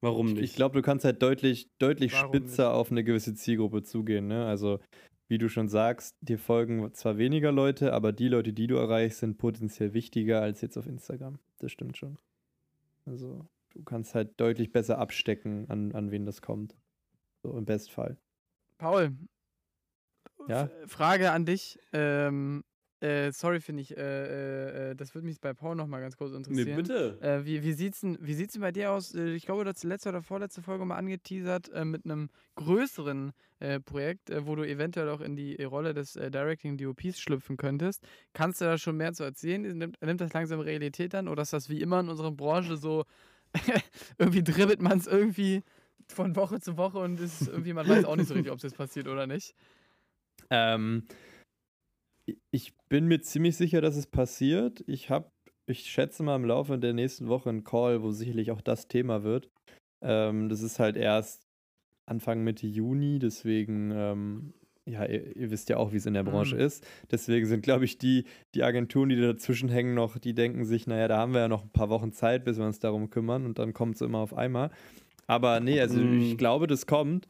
[0.00, 0.42] Warum nicht?
[0.42, 2.74] Ich glaube, du kannst halt deutlich, deutlich Warum spitzer nicht?
[2.76, 4.26] auf eine gewisse Zielgruppe zugehen.
[4.28, 4.44] Ne?
[4.46, 4.80] Also,
[5.28, 9.20] wie du schon sagst, dir folgen zwar weniger Leute, aber die Leute, die du erreichst,
[9.20, 11.38] sind potenziell wichtiger als jetzt auf Instagram.
[11.58, 12.18] Das stimmt schon.
[13.04, 16.76] Also, du kannst halt deutlich besser abstecken, an, an wen das kommt.
[17.42, 18.16] So im Bestfall.
[18.78, 19.12] Paul,
[20.48, 20.70] Ja?
[20.86, 21.78] Frage an dich.
[21.92, 22.64] Ähm,
[23.00, 26.16] äh, sorry, finde ich, äh, äh, äh, das würde mich bei Paul noch mal ganz
[26.16, 26.76] kurz nee, interessieren.
[26.76, 27.18] bitte.
[27.20, 29.14] Äh, wie, wie sieht's denn, wie sieht's denn bei dir aus?
[29.14, 33.32] Äh, Ich glaube, du hast letzte oder vorletzte Folge mal angeteasert mit einem größeren
[33.84, 38.06] Projekt, wo du eventuell auch in die Rolle des Directing DOPs schlüpfen könntest.
[38.32, 39.62] Kannst du da schon mehr zu erzählen?
[39.62, 43.04] Nimmt, nimmt das langsam Realität an oder ist das wie immer in unserer Branche so,
[44.18, 45.62] irgendwie dribbelt man es irgendwie
[46.06, 48.62] von Woche zu Woche und ist irgendwie, man weiß auch nicht so richtig, ob es
[48.62, 49.54] jetzt passiert oder nicht.
[50.50, 51.02] Ähm,
[52.50, 54.82] ich bin mir ziemlich sicher, dass es passiert.
[54.86, 55.30] Ich habe,
[55.66, 59.22] ich schätze mal im Laufe der nächsten Woche einen Call, wo sicherlich auch das Thema
[59.22, 59.50] wird.
[60.02, 61.42] Ähm, das ist halt erst
[62.06, 64.54] Anfang Mitte Juni, deswegen, ähm,
[64.86, 66.62] ja, ihr, ihr wisst ja auch, wie es in der Branche Mhm.
[66.62, 66.86] ist.
[67.10, 71.08] Deswegen sind, glaube ich, die, die Agenturen, die dazwischen hängen noch, die denken sich, naja,
[71.08, 73.58] da haben wir ja noch ein paar Wochen Zeit, bis wir uns darum kümmern und
[73.58, 74.70] dann kommt es immer auf einmal.
[75.26, 76.14] Aber nee, also Mhm.
[76.14, 77.28] ich glaube, das kommt.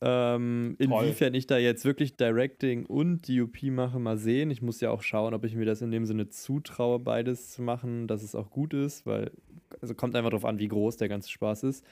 [0.00, 4.50] Ähm, inwiefern ich da jetzt wirklich Directing und DOP mache, mal sehen.
[4.50, 7.62] Ich muss ja auch schauen, ob ich mir das in dem Sinne zutraue, beides zu
[7.62, 9.32] machen, dass es auch gut ist, weil,
[9.80, 11.84] also kommt einfach darauf an, wie groß der ganze Spaß ist.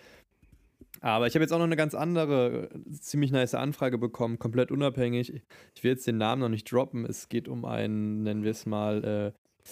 [1.01, 5.43] Aber ich habe jetzt auch noch eine ganz andere, ziemlich nice Anfrage bekommen, komplett unabhängig.
[5.75, 7.05] Ich will jetzt den Namen noch nicht droppen.
[7.05, 9.71] Es geht um einen, nennen wir es mal, äh,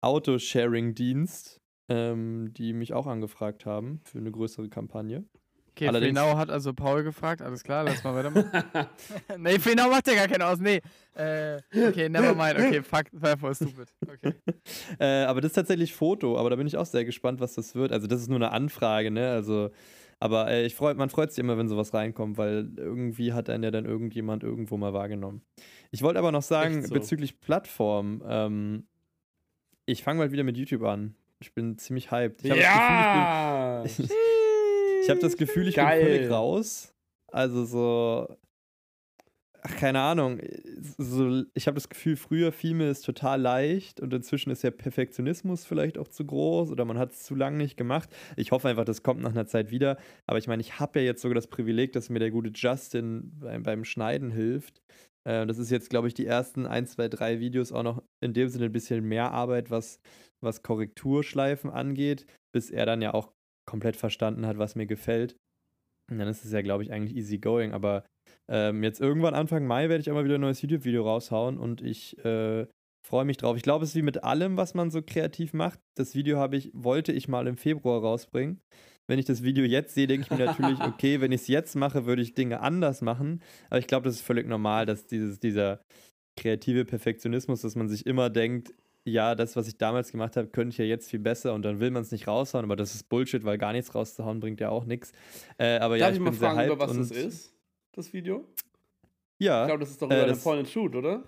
[0.00, 5.24] Autosharing-Dienst, ähm, die mich auch angefragt haben für eine größere Kampagne.
[5.78, 8.50] Okay, Allerdings- Frenau hat also Paul gefragt, alles klar, lass mal weitermachen.
[9.38, 10.80] nee, Frenau macht ja gar keinen aus, nee.
[11.14, 13.94] Äh, okay, never mind, okay, fuck, therefore stupid.
[14.02, 14.34] Okay.
[14.98, 17.74] Äh, aber das ist tatsächlich Foto, aber da bin ich auch sehr gespannt, was das
[17.74, 17.92] wird.
[17.92, 19.30] Also das ist nur eine Anfrage, ne?
[19.30, 19.70] Also,
[20.18, 23.62] aber äh, ich freu, man freut sich immer, wenn sowas reinkommt, weil irgendwie hat einen
[23.62, 25.42] ja dann irgendjemand irgendwo mal wahrgenommen.
[25.90, 26.92] Ich wollte aber noch sagen, so.
[26.94, 28.86] bezüglich Plattform, ähm,
[29.86, 31.14] ich fange mal wieder mit YouTube an.
[31.40, 32.44] Ich bin ziemlich hyped.
[32.44, 33.82] Ich ja!
[33.82, 34.18] das Gefühl, ich bin,
[35.08, 36.04] ich hab das Gefühl, ich Geil.
[36.04, 36.94] bin völlig raus.
[37.32, 38.36] Also so,
[39.62, 40.40] ach, keine Ahnung.
[40.98, 44.70] So, ich habe das Gefühl, früher fiel mir es total leicht und inzwischen ist ja
[44.70, 48.10] Perfektionismus vielleicht auch zu groß oder man hat es zu lange nicht gemacht.
[48.36, 49.98] Ich hoffe einfach, das kommt nach einer Zeit wieder.
[50.26, 53.32] Aber ich meine, ich habe ja jetzt sogar das Privileg, dass mir der gute Justin
[53.40, 54.82] beim, beim Schneiden hilft.
[55.24, 58.34] Äh, das ist jetzt, glaube ich, die ersten ein, zwei, drei Videos auch noch in
[58.34, 60.00] dem Sinne ein bisschen mehr Arbeit, was,
[60.40, 63.32] was Korrekturschleifen angeht, bis er dann ja auch
[63.68, 65.36] komplett verstanden hat, was mir gefällt.
[66.10, 67.72] Und dann ist es ja, glaube ich, eigentlich easy going.
[67.72, 68.04] Aber
[68.50, 72.18] ähm, jetzt irgendwann Anfang Mai werde ich immer wieder ein neues YouTube-Video raushauen und ich
[72.24, 72.66] äh,
[73.06, 73.56] freue mich drauf.
[73.56, 75.78] Ich glaube, es ist wie mit allem, was man so kreativ macht.
[75.96, 78.60] Das Video habe ich, wollte ich mal im Februar rausbringen.
[79.06, 81.76] Wenn ich das Video jetzt sehe, denke ich mir natürlich, okay, wenn ich es jetzt
[81.76, 83.42] mache, würde ich Dinge anders machen.
[83.68, 85.82] Aber ich glaube, das ist völlig normal, dass dieses, dieser
[86.38, 88.72] kreative Perfektionismus, dass man sich immer denkt,
[89.10, 91.80] ja, das, was ich damals gemacht habe, könnte ich ja jetzt viel besser und dann
[91.80, 94.68] will man es nicht raushauen, aber das ist Bullshit, weil gar nichts rauszuhauen bringt ja
[94.70, 95.12] auch nichts.
[95.58, 97.54] Äh, aber ja, Darf ich ich mal fragen, über was das ist?
[97.92, 98.44] Das Video?
[99.40, 101.22] Ja, Ich glaube, das ist doch äh, über eine das- Point and Shoot, oder?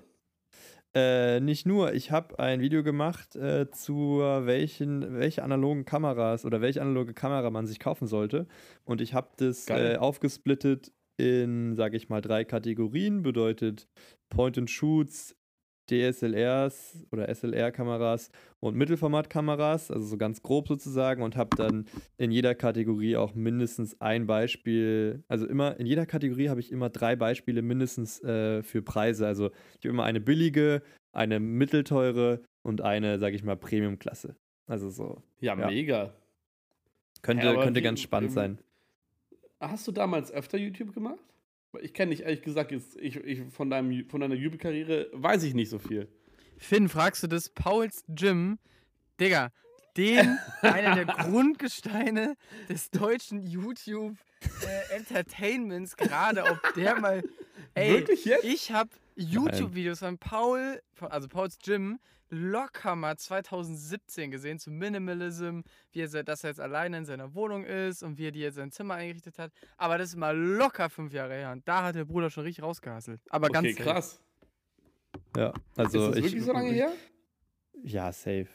[0.93, 6.61] Äh, nicht nur, ich habe ein Video gemacht äh, zu welchen, welche analogen Kameras oder
[6.61, 8.49] welche analoge Kamera man sich kaufen sollte.
[8.85, 13.23] Und ich habe das äh, aufgesplittet in, sage ich mal, drei Kategorien.
[13.23, 13.87] Bedeutet
[14.31, 15.37] Point-and-Shoots,
[15.89, 21.87] DSLRs oder SLR-Kameras und Mittelformatkameras, also so ganz grob sozusagen, und habe dann
[22.19, 26.91] in jeder Kategorie auch mindestens ein Beispiel, also immer in jeder Kategorie habe ich immer
[26.91, 29.27] drei Beispiele mindestens äh, für Preise.
[29.27, 34.37] Also ich habe immer eine billige, eine mittelteure und eine, sage ich mal, Premium-Klasse.
[34.67, 35.23] Also so.
[35.41, 35.67] Ja, Ja.
[35.67, 36.15] mega.
[37.23, 38.59] Könnte, Ja, könnte ganz spannend sein.
[39.61, 41.19] Hast du damals öfter YouTube gemacht?
[41.81, 45.55] Ich kenne dich ehrlich gesagt jetzt, ich, ich von, deinem, von deiner YouTube-Karriere weiß ich
[45.55, 46.09] nicht so viel.
[46.59, 47.49] Finn, fragst du das?
[47.49, 48.59] Pauls Gym,
[49.21, 49.53] Digga,
[49.97, 52.37] den, einer der Grundgesteine
[52.69, 54.17] des deutschen YouTube
[54.67, 57.23] äh, Entertainments, gerade ob der mal.
[57.75, 58.45] Ey, Wirklich jetzt?
[58.45, 62.01] ich habe YouTube-Videos von Paul, also Pauls Gym,
[62.31, 65.61] locker mal 2017 gesehen zu Minimalism,
[65.93, 68.71] wie er, er jetzt alleine in seiner Wohnung ist und wie er dir jetzt sein
[68.71, 69.53] Zimmer eingerichtet hat.
[69.77, 72.65] Aber das ist mal locker fünf Jahre her und da hat der Bruder schon richtig
[72.65, 73.21] rausgehasselt.
[73.31, 73.85] Aber ganz Okay, safe.
[73.85, 74.21] krass.
[75.37, 76.93] Ja, also ist das ich, wirklich so lange her?
[77.83, 78.49] Ja, safe.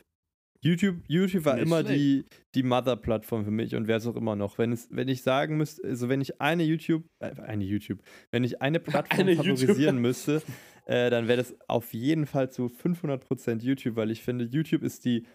[0.61, 1.99] YouTube, YouTube war Nicht immer schlecht.
[1.99, 4.57] die, die Mother-Plattform für mich und wäre es auch immer noch.
[4.57, 7.99] Wenn, es, wenn ich sagen müsste, also wenn ich eine YouTube, äh, eine YouTube,
[8.31, 10.41] wenn ich eine Plattform Eine favorisieren müsste,
[10.85, 15.05] äh, dann wäre das auf jeden Fall zu 500% YouTube, weil ich finde, YouTube ist
[15.05, 15.25] die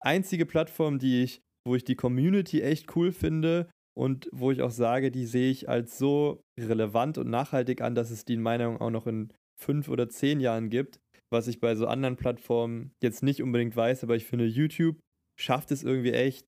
[0.00, 4.70] einzige Plattform, die ich, wo ich die Community echt cool finde und wo ich auch
[4.70, 8.66] sage, die sehe ich als so relevant und nachhaltig an, dass es die in meiner
[8.66, 12.92] Meinung auch noch in fünf oder zehn Jahren gibt, was ich bei so anderen Plattformen
[13.02, 14.98] jetzt nicht unbedingt weiß, aber ich finde, YouTube
[15.38, 16.46] schafft es irgendwie echt.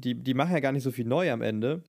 [0.00, 1.82] Die, die machen ja gar nicht so viel neu am Ende.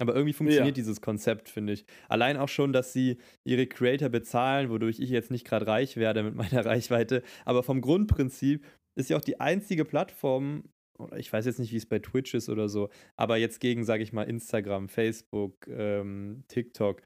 [0.00, 0.82] Aber irgendwie funktioniert Ja.
[0.82, 1.84] dieses Konzept, finde ich.
[2.08, 6.22] Allein auch schon, dass sie ihre Creator bezahlen, wodurch ich jetzt nicht gerade reich werde
[6.24, 7.22] mit meiner Reichweite.
[7.44, 8.66] Aber vom Grundprinzip
[8.98, 10.64] ist ja auch die einzige Plattform,
[10.98, 13.84] oder ich weiß jetzt nicht, wie es bei Twitch ist oder so, aber jetzt gegen,
[13.84, 17.02] sage ich mal, Instagram, Facebook, ähm, TikTok,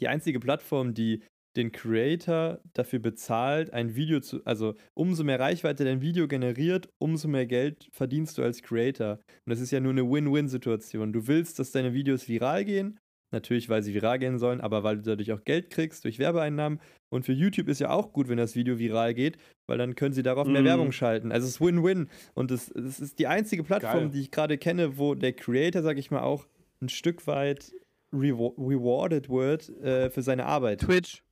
[0.00, 1.22] die einzige Plattform, die
[1.56, 7.28] den Creator dafür bezahlt, ein Video zu, also umso mehr Reichweite dein Video generiert, umso
[7.28, 9.18] mehr Geld verdienst du als Creator.
[9.46, 11.12] Und das ist ja nur eine Win-Win-Situation.
[11.12, 12.98] Du willst, dass deine Videos viral gehen,
[13.32, 16.80] natürlich, weil sie viral gehen sollen, aber weil du dadurch auch Geld kriegst durch Werbeeinnahmen.
[17.12, 20.12] Und für YouTube ist ja auch gut, wenn das Video viral geht, weil dann können
[20.14, 20.66] sie darauf mehr Mhm.
[20.66, 21.32] Werbung schalten.
[21.32, 22.08] Also es ist Win-Win.
[22.34, 24.10] Und es, es ist die einzige Plattform, Geil.
[24.10, 26.46] die ich gerade kenne, wo der Creator, sag ich mal, auch
[26.80, 27.72] ein Stück weit
[28.12, 30.80] rewa- rewarded wird äh, für seine Arbeit.
[30.82, 31.23] Twitch.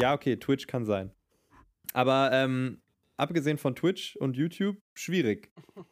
[0.00, 1.10] Ja, okay, Twitch kann sein.
[1.92, 2.80] Aber ähm,
[3.16, 5.50] abgesehen von Twitch und YouTube, schwierig.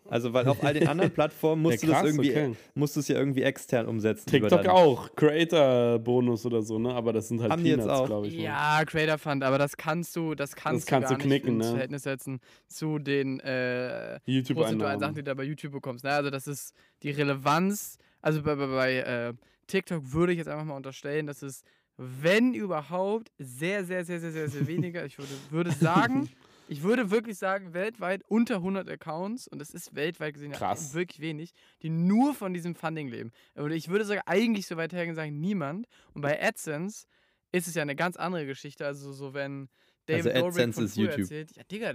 [0.09, 2.55] Also, weil auf all den anderen Plattformen musst Ja, du das krass, irgendwie, okay.
[2.75, 4.31] musst du es ja irgendwie extern umsetzen.
[4.31, 5.15] TikTok auch.
[5.17, 6.95] Creator-Bonus oder so, ne?
[6.95, 8.07] Aber das sind halt Haben die jetzt Peanuts, auch?
[8.07, 8.37] glaube ich.
[8.37, 8.45] ne?
[8.45, 11.57] Ja, Creator Fund, aber das kannst du, das kannst, kannst du du gar knicken, nicht
[11.59, 11.73] ins ne?
[11.73, 14.21] Verhältnis setzen zu den äh,
[14.53, 16.05] prozentualen Sachen, die du da bei YouTube bekommst.
[16.05, 16.11] Ne?
[16.13, 19.35] Also das ist die Relevanz, also bei, bei, bei äh,
[19.67, 21.63] TikTok würde ich jetzt einfach mal unterstellen, dass es,
[21.99, 26.29] wenn überhaupt, sehr, sehr, sehr, sehr, sehr, sehr weniger, ich würde, würde sagen,
[26.69, 30.95] ich würde wirklich sagen, weltweit unter 100 Accounts, und das ist weltweit gesehen ja Krass.
[30.95, 33.33] wirklich wenig, die nur von diesem Funding leben.
[33.57, 35.87] Oder ich würde sogar eigentlich so weit hergehen und sagen, niemand.
[36.15, 37.07] Und bei AdSense
[37.51, 38.87] ist es ja eine ganz andere Geschichte.
[38.87, 39.69] Also so wenn
[40.07, 41.19] David Also AdSense von ist YouTube.
[41.19, 41.95] erzählt, ja Digga,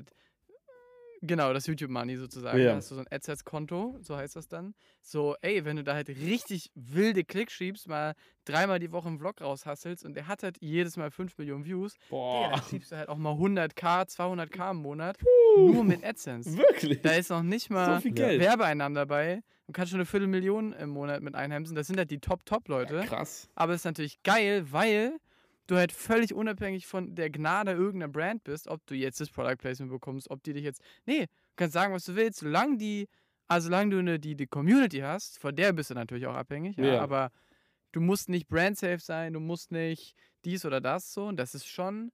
[1.26, 2.60] genau, das YouTube Money sozusagen.
[2.60, 2.72] Ja.
[2.72, 4.76] Da hast du so ein AdSense-Konto, so heißt das dann.
[5.02, 8.14] So, ey, wenn du da halt richtig wilde Klicks schiebst, mal
[8.46, 11.94] dreimal die Woche einen Vlog raushasselst und der hat halt jedes Mal 5 Millionen Views,
[11.94, 12.52] Digga, Boah.
[12.52, 15.18] dann schiebst du halt auch mal 100k, 200k im Monat
[15.58, 16.58] nur mit AdSense.
[16.58, 17.02] Wirklich?
[17.02, 18.40] Da ist noch nicht mal so Ja.
[18.40, 19.42] Werbeeinnahmen dabei.
[19.68, 21.76] Du kannst schon eine Viertelmillion im Monat mit einheimsen.
[21.76, 23.04] Das sind halt die Top-Top-Leute.
[23.08, 23.50] Krass.
[23.56, 25.18] Aber es ist natürlich geil, weil
[25.74, 29.58] du halt völlig unabhängig von der Gnade irgendeiner Brand bist, ob du jetzt das Product
[29.58, 30.82] Placement bekommst, ob die dich jetzt.
[31.06, 33.08] Nee, du kannst sagen, was du willst, solange die,
[33.48, 36.78] also solange du eine, die, die Community hast, von der bist du natürlich auch abhängig,
[36.78, 37.02] ja, Ja.
[37.02, 37.32] aber
[37.92, 41.26] du musst nicht brand-safe sein, du musst nicht dies oder das so.
[41.28, 42.12] Und das ist schon.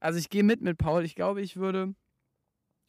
[0.00, 1.04] Also ich gehe mit mit Paul.
[1.04, 1.94] Ich glaube, ich würde.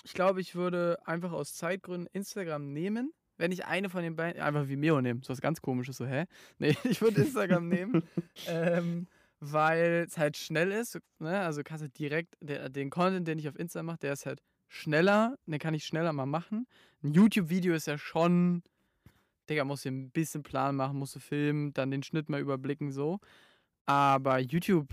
[0.04, 3.12] Ich glaube, ich würde einfach aus Zeitgründen Instagram nehmen.
[3.38, 6.26] Wenn ich eine von den beiden, einfach Vimeo nehmen, so was ganz komisches, so, hä?
[6.60, 8.04] Nee, ich würde Instagram nehmen,
[8.48, 9.08] ähm,
[9.52, 11.40] weil es halt schnell ist, ne?
[11.42, 14.42] also kannst du direkt, der, den Content, den ich auf Insta mache, der ist halt
[14.68, 16.68] schneller, den kann ich schneller mal machen.
[17.04, 18.64] Ein YouTube-Video ist ja schon,
[19.50, 22.92] Digga, musst du ein bisschen Plan machen, musst du filmen, dann den Schnitt mal überblicken,
[22.92, 23.20] so.
[23.86, 24.90] Aber YouTube,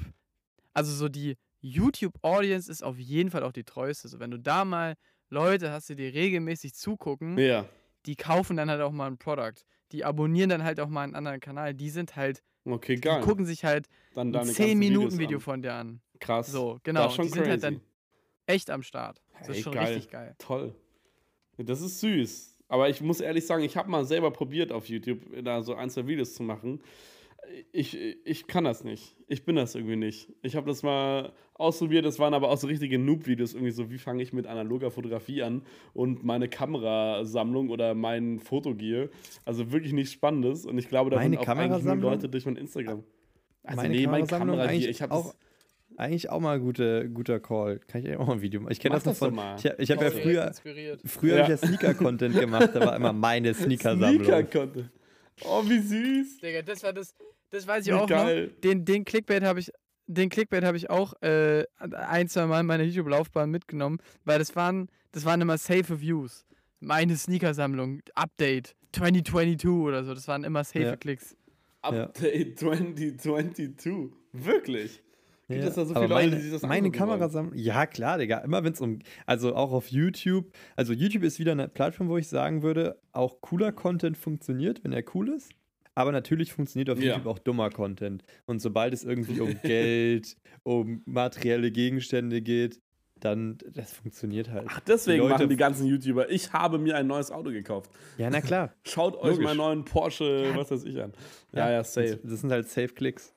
[0.74, 4.08] also so die YouTube-Audience ist auf jeden Fall auch die treueste.
[4.08, 4.94] So, wenn du da mal
[5.30, 7.66] Leute hast, die dir regelmäßig zugucken, Ja.
[8.04, 9.64] die kaufen dann halt auch mal ein Produkt.
[9.92, 11.74] Die abonnieren dann halt auch mal einen anderen Kanal.
[11.74, 13.20] Die sind halt, Okay, die geil.
[13.22, 15.42] gucken sich halt Dann ein deine 10 ganzen Minuten Videos Video an.
[15.42, 16.01] von dir an.
[16.20, 16.46] Krass.
[16.53, 17.07] So, Das genau.
[17.09, 17.75] ist schon Die sind halt crazy.
[17.77, 17.81] dann
[18.46, 19.20] echt am Start.
[19.38, 19.87] Das Hey, ist schon geil.
[19.94, 20.35] richtig geil.
[20.38, 20.75] Toll.
[21.59, 22.59] Das ist süß.
[22.68, 25.90] Aber ich muss ehrlich sagen, ich habe mal selber probiert auf YouTube da so ein,
[25.90, 26.81] zwei Videos zu machen.
[27.72, 29.14] Ich, ich kann das nicht.
[29.26, 30.28] Ich bin das irgendwie nicht.
[30.42, 33.98] Ich habe das mal ausprobiert, das waren aber auch so richtige Noob-Videos, irgendwie so, wie
[33.98, 39.09] fange ich mit analoger Fotografie an und meine Kamerasammlung oder mein Fotogear.
[39.44, 40.64] Also wirklich nichts Spannendes.
[40.66, 42.11] Und ich glaube, da Meine sind auch eigentlich nur Kamerasammlung?
[42.12, 43.02] Leute durch mein Instagram.
[43.64, 44.70] Also Meine nee, mein Kamerasammlung Kameragear.
[44.72, 45.35] eigentlich Ich habe auch-
[45.98, 47.78] Eigentlich auch mal gute, guter Call.
[47.87, 48.72] Kann ich eigentlich auch mal ein Video machen.
[48.72, 49.35] Ich kenne Mach das noch von.
[49.37, 49.57] mal.
[49.59, 51.00] Ich, ich habe ja früher, Inspiriert.
[51.05, 51.42] früher Ja.
[51.44, 52.70] hab ich ja Sneaker-Content gemacht.
[52.72, 54.24] Da war immer meine Sneaker-Sammlung.
[54.24, 54.90] Sneaker-Content.
[55.44, 56.38] Oh, wie süß.
[56.38, 57.14] Digga, das war das.
[57.50, 58.46] Das weiß ich Wie auch geil.
[58.46, 58.60] noch.
[58.62, 59.70] Den, den Clickbait habe ich,
[60.06, 64.56] den Clickbait habe ich auch äh, ein, zwei Mal in meiner YouTube-Laufbahn mitgenommen, weil das
[64.56, 66.46] waren, das waren immer safe Views.
[66.80, 70.96] Meine Sneakersammlung, Update 2022 oder so, das waren immer safe Ja.
[70.96, 71.36] Klicks.
[71.82, 74.12] Update 2022.
[74.32, 75.02] Wirklich?
[75.52, 76.92] Gibt es da so viele Leute, meine, die sich das Meine wollen?
[76.92, 78.38] Kamerasammlung, ja klar, Digga.
[78.38, 82.16] Immer wenn es um, also auch auf YouTube, also YouTube ist wieder eine Plattform, wo
[82.18, 85.50] ich sagen würde, auch cooler Content funktioniert, wenn er cool ist.
[85.94, 87.12] Aber natürlich funktioniert auf Ja.
[87.12, 88.24] YouTube auch dummer Content.
[88.46, 92.80] Und sobald es irgendwie um Geld, um materielle Gegenstände geht,
[93.20, 94.66] dann, das funktioniert halt.
[94.68, 96.28] Ach, deswegen Die Leute- machen die ganzen YouTuber.
[96.30, 97.90] Ich habe mir ein neues Auto gekauft.
[98.18, 98.72] Ja, na klar.
[98.84, 99.44] Schaut euch Logisch.
[99.44, 101.12] meinen neuen Porsche, was weiß ich an.
[101.52, 102.18] Ja, ja, safe.
[102.24, 103.32] Das, sind halt Safe Clicks.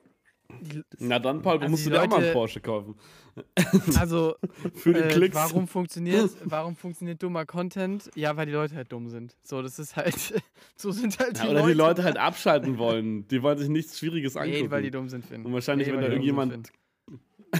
[0.98, 2.94] Na dann, Paul, Also musst du dir auch mal einen Leute- Porsche kaufen.
[4.00, 4.34] Also,
[4.74, 5.34] Für die äh, Klicks.
[5.34, 8.10] warum funktioniert, warum funktioniert dummer Content?
[8.14, 9.36] Ja, weil die Leute halt dumm sind.
[9.42, 10.42] So, das ist halt,
[10.76, 11.72] so sind halt die Ja, oder Leute.
[11.72, 13.28] die Leute halt abschalten wollen.
[13.28, 14.62] Die wollen sich nichts Schwieriges angucken.
[14.62, 15.44] Nee, weil die dumm sind, Finn.
[15.44, 16.70] Und wahrscheinlich, Nee, wenn da irgendjemand-.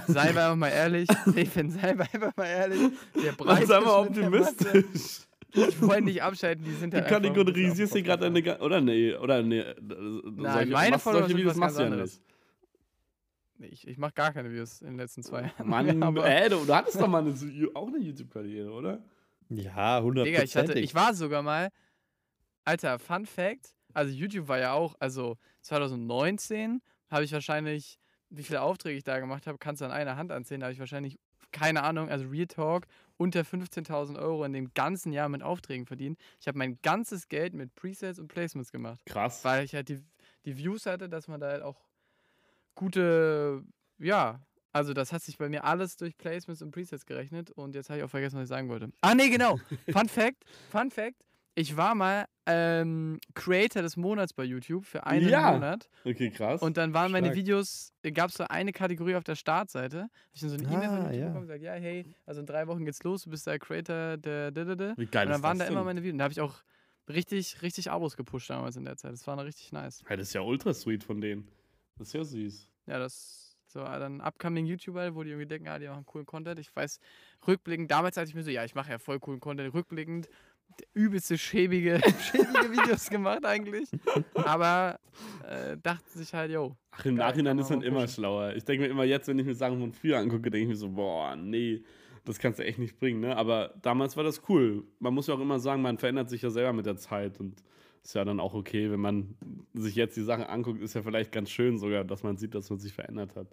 [0.08, 1.08] Sei einfach mal ehrlich.
[1.52, 2.80] Finn, sei einfach mal ehrlich.
[3.22, 5.20] Der Preis Sei mal optimistisch.
[5.54, 8.58] Die wollen nicht abschalten, die sind Du halt ein bisschen kategorisierst hier gerade eine.
[8.60, 9.60] Oder nee, oder nee.
[9.60, 12.20] äh, Nein, solche, meine machst, solche Videos was machst du ja nicht.
[13.58, 15.52] Nee, ich, ich mache gar keine Views in den letzten zwei Jahren.
[15.68, 17.34] Mann, aber, ey, du, du hattest doch mal eine,
[17.74, 19.02] auch eine YouTube-Karriere, oder?
[19.48, 21.70] Ja, 100 Digga, ich, hatte, ich war sogar mal.
[22.64, 28.60] Alter, Fun Fact: Also, YouTube war ja auch, also 2019 habe ich wahrscheinlich, wie viele
[28.60, 30.60] Aufträge ich da gemacht habe, kannst du an einer Hand anzählen.
[30.60, 31.18] Da habe ich wahrscheinlich,
[31.52, 36.18] keine Ahnung, also Real Talk, unter 15.000 Euro in dem ganzen Jahr mit Aufträgen verdient.
[36.40, 39.00] Ich habe mein ganzes Geld mit Presets und Placements gemacht.
[39.06, 39.44] Krass.
[39.44, 40.02] weil ich halt die,
[40.44, 41.85] die Views hatte, dass man da halt auch
[42.76, 43.62] gute,
[43.98, 44.40] ja,
[44.72, 47.98] also das hat sich bei mir alles durch Placements und Presets gerechnet und jetzt habe
[47.98, 48.90] ich auch vergessen, was ich sagen wollte.
[49.00, 49.58] Ah, nee, genau.
[49.90, 51.16] Fun Fact, Fun Fact,
[51.54, 55.52] ich war mal ähm, Creator des Monats bei YouTube für einen Ja.
[55.52, 56.60] Monat Okay, krass.
[56.60, 57.36] und dann waren meine Stark.
[57.38, 60.02] Videos, gab es so eine Kategorie auf der Startseite.
[60.02, 61.26] Hab ich dann so eine E-Mail von Ah, YouTube ja.
[61.28, 64.18] bekommen und gesagt, ja, hey, also in drei Wochen geht's los, du bist der Creator
[64.18, 64.94] der, der, der, der.
[64.98, 66.12] Wie geil Und dann waren da immer meine Videos.
[66.12, 66.54] Und da habe ich auch
[67.08, 69.12] richtig, richtig Abos gepusht damals in der Zeit.
[69.14, 70.02] Das war noch richtig nice.
[70.06, 71.48] Hey, das ist ja ultra sweet von denen.
[71.98, 72.68] Das ist ja süß.
[72.86, 76.26] Ja, das so äh, dann upcoming YouTuber, wo die irgendwie denken, ah, die machen coolen
[76.26, 76.58] Content.
[76.58, 76.98] Ich weiß,
[77.46, 79.74] rückblickend, damals dachte ich mir so, ja, ich mache ja voll coolen Content.
[79.74, 80.28] Rückblickend
[80.94, 83.88] übelste schäbige, schäbige Videos gemacht eigentlich.
[84.34, 84.98] Aber
[85.48, 86.76] äh, dachten sich halt, yo.
[86.90, 88.14] Ach, im Geil, Nachhinein ist man immer pushen.
[88.14, 88.54] schlauer.
[88.54, 90.76] Ich denke mir immer jetzt, wenn ich mir Sachen von früher angucke, denke ich mir
[90.76, 91.82] so, boah, nee,
[92.24, 93.36] das kannst du echt nicht bringen, ne?
[93.36, 94.84] Aber damals war das cool.
[94.98, 97.62] Man muss ja auch immer sagen, man verändert sich ja selber mit der Zeit und
[98.06, 99.34] ist ja dann auch okay, wenn man
[99.74, 102.70] sich jetzt die Sachen anguckt, ist ja vielleicht ganz schön sogar, dass man sieht, dass
[102.70, 103.48] man sich verändert hat.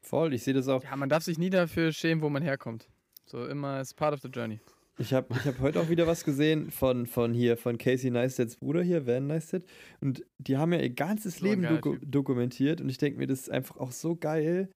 [0.00, 0.82] Voll, ich sehe das auch.
[0.82, 2.88] Ja, man darf sich nie dafür schämen, wo man herkommt.
[3.24, 4.58] So immer, it's part of the journey.
[4.98, 8.56] Ich habe ich hab heute auch wieder was gesehen von, von hier, von Casey Neistedts
[8.56, 9.62] Bruder hier, Van Neistat.
[10.00, 12.10] Und die haben ja ihr ganzes So Leben doku Typ.
[12.10, 12.80] dokumentiert.
[12.80, 14.70] Und ich denke mir, das ist einfach auch so geil.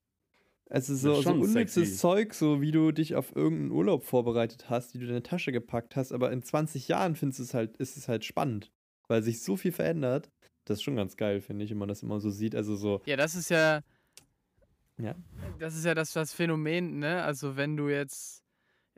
[0.70, 1.98] Also so, ist so unnützes.
[1.98, 5.50] Zeug, so wie du dich auf irgendeinen Urlaub vorbereitet hast, die du in deine Tasche
[5.52, 6.12] gepackt hast.
[6.12, 8.70] Aber in 20 Jahren findest du es halt, ist es halt spannend,
[9.08, 10.30] weil sich so viel verändert.
[10.66, 12.54] Das ist schon ganz geil, finde ich, wenn man das immer so sieht.
[12.54, 13.80] Also so, Ja, das ist ja.
[14.98, 15.14] Ja.
[15.58, 17.22] Das ist ja das, das Phänomen, ne?
[17.22, 18.42] Also, wenn du jetzt.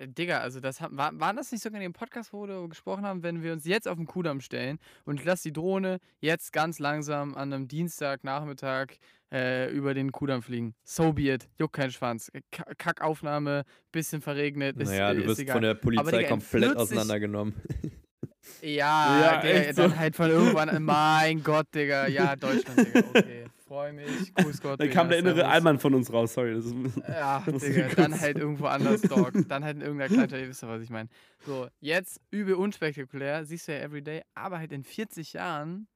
[0.01, 2.69] Äh, Digga, also das haben, war, waren das nicht sogar in dem Podcast, wo wir
[2.69, 5.99] gesprochen haben, wenn wir uns jetzt auf den Kudamm stellen und ich lasse die Drohne
[6.21, 8.97] jetzt ganz langsam an einem Dienstagnachmittag
[9.33, 10.75] äh, über den Kudamm fliegen.
[10.83, 11.49] So be it.
[11.59, 12.31] Juckt kein Schwanz.
[12.35, 14.77] Äh, Ka- Kackaufnahme, bisschen verregnet.
[14.77, 17.55] Ist, naja, du ist wirst von der Polizei Digga, in komplett 40 auseinandergenommen.
[18.63, 19.97] Ja, Ja, der, echt dann so.
[19.97, 23.40] halt von irgendwann, mein Gott, Digga, ja, Deutschland, Digga, okay,
[23.71, 25.47] freu mich, Gruß Gott, Dann kam der innere.
[25.47, 26.55] Allmann von uns raus, sorry.
[26.55, 26.75] Das ist,
[27.07, 30.63] Ja, Muss Digga, dann halt irgendwo anders, Dog, dann halt in irgendeiner Kleinstadt, ihr wisst
[30.63, 31.09] ja, was ich meine.
[31.47, 35.87] So, jetzt übel unspektakulär, siehst du ja everyday, aber halt in 40 Jahren,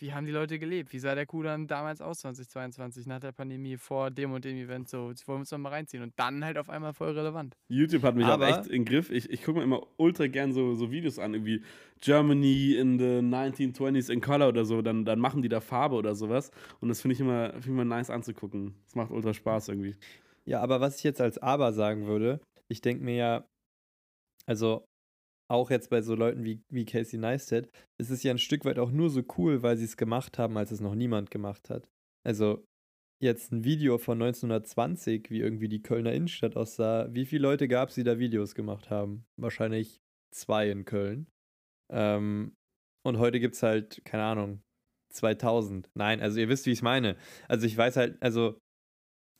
[0.00, 0.92] wie haben die Leute gelebt?
[0.92, 4.56] Wie sah der Kuh dann damals aus, 2022, nach der Pandemie, vor dem und dem
[4.56, 7.10] Event, so, das wollen wir uns doch mal reinziehen und dann halt auf einmal voll
[7.10, 7.56] relevant.
[7.68, 9.10] YouTube hat mich Aber- auch echt in den Griff.
[9.10, 11.62] Ich, ich gucke mir immer ultra gern so, so Videos an, irgendwie
[12.00, 14.82] Germany in the 1920s in Color oder so.
[14.82, 16.50] Dann, dann machen die da Farbe oder sowas.
[16.80, 18.74] Und das finde ich, immer- finde ich immer nice anzugucken.
[18.84, 19.96] Das macht ultra Spaß irgendwie.
[20.44, 23.44] Ja, aber was ich jetzt als Aber sagen würde, ich denke mir ja,
[24.46, 24.84] also
[25.50, 28.78] auch jetzt bei so Leuten wie, wie Casey Neistat, ist es ja ein Stück weit
[28.78, 31.88] auch nur so cool, weil sie es gemacht haben, als es noch niemand gemacht hat.
[32.26, 32.64] Also
[33.22, 37.88] jetzt ein Video von 1920, wie irgendwie die Kölner Innenstadt aussah, wie viele Leute gab
[37.88, 39.24] es, die da Videos gemacht haben?
[39.40, 39.98] Wahrscheinlich
[40.34, 41.26] zwei in Köln.
[41.90, 42.54] Ähm,
[43.06, 44.60] und heute gibt es halt, keine Ahnung,
[45.14, 45.88] 2000.
[45.94, 47.16] Nein, also ihr wisst, wie ich es meine.
[47.48, 48.58] Also ich weiß halt, also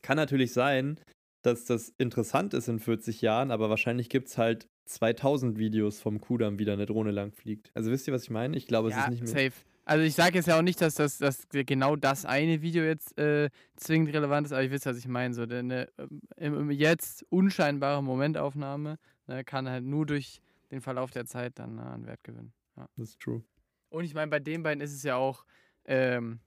[0.02, 0.98] kann natürlich sein,
[1.44, 6.20] dass das interessant ist in 40 Jahren, aber wahrscheinlich gibt es halt 2000 Videos vom
[6.20, 7.70] Kudamm, wie da eine Drohne lang fliegt.
[7.74, 8.56] Also wisst ihr, was ich meine?
[8.56, 9.50] Ich glaube, es ja, ist nicht mehr.
[9.50, 9.52] safe.
[9.84, 13.18] Also ich sage jetzt ja auch nicht, dass das, dass genau das eine Video jetzt
[13.18, 15.32] äh, zwingend relevant ist, aber ich weiß, was ich meine.
[15.32, 15.88] So eine
[16.36, 21.82] im jetzt unscheinbare Momentaufnahme ne, kann halt nur durch den Verlauf der Zeit dann äh,
[21.82, 22.52] an Wert gewinnen.
[22.76, 22.86] Ja.
[22.96, 23.42] Das ist true.
[23.88, 25.46] Und ich meine, bei den beiden ist es ja auch,
[25.86, 26.40] ähm,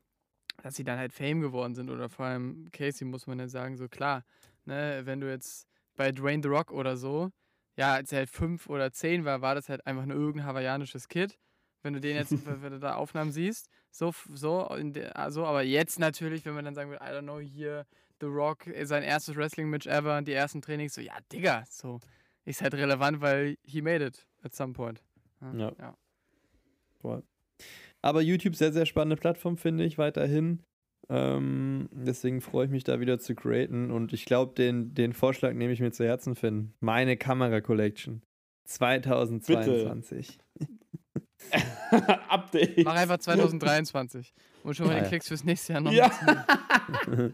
[0.62, 3.76] dass sie dann halt Fame geworden sind oder vor allem Casey muss man ja sagen,
[3.76, 4.24] so klar,
[4.66, 7.32] ne, wenn du jetzt bei Dwayne The Rock oder so,
[7.76, 11.08] ja, als er halt fünf oder zehn war, war das halt einfach nur irgendein hawaiianisches
[11.08, 11.38] Kid.
[11.84, 16.00] Wenn du den jetzt, wenn du da Aufnahmen siehst, so, so, der, so, aber jetzt
[16.00, 17.86] natürlich, wenn man dann sagen will, I don't know, hier
[18.20, 22.00] The Rock, äh, sein erstes Wrestling-Match ever, die ersten Trainings, so, ja, Digga, so,
[22.46, 25.02] ist halt relevant, weil he made it at some point.
[25.42, 25.72] Ja.
[25.80, 25.98] ja.
[27.02, 27.24] Voll.
[28.02, 30.64] Aber YouTube sehr, sehr spannende Plattform, finde ich, weiterhin.
[31.10, 35.54] Ähm, deswegen freue ich mich da wieder zu createn und ich glaube, den, den Vorschlag
[35.54, 36.74] nehme ich mir zu Herzen, Finn.
[36.80, 38.22] Meine Kamera-Collection
[38.66, 40.40] 2022.
[42.30, 42.86] Update.
[42.86, 44.34] Mach einfach 2023
[44.64, 45.92] und schon mal ja, den Klicks fürs nächste Jahr noch.
[45.92, 46.12] Ja.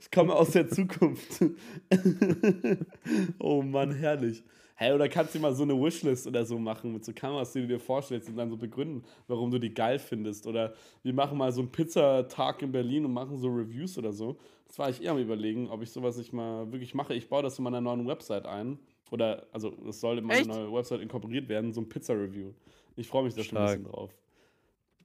[0.00, 1.42] ich komme aus der Zukunft.
[3.38, 4.44] oh Mann, herrlich.
[4.76, 7.60] Hey, oder kannst du mal so eine Wishlist oder so machen mit so Kameras, die
[7.60, 10.48] du dir vorstellst und dann so begründen, warum du die geil findest.
[10.48, 14.36] Oder wir machen mal so einen Pizzatag in Berlin und machen so Reviews oder so.
[14.66, 17.14] Das war ich eher am überlegen, ob ich sowas nicht mal wirklich mache.
[17.14, 18.78] Ich baue das in meiner neuen Website ein.
[19.12, 20.48] Oder, also, das soll in meine Echt?
[20.48, 22.52] neue Website inkorporiert werden, so ein Pizza-Review.
[22.96, 24.10] Ich freue mich da schon ein bisschen drauf.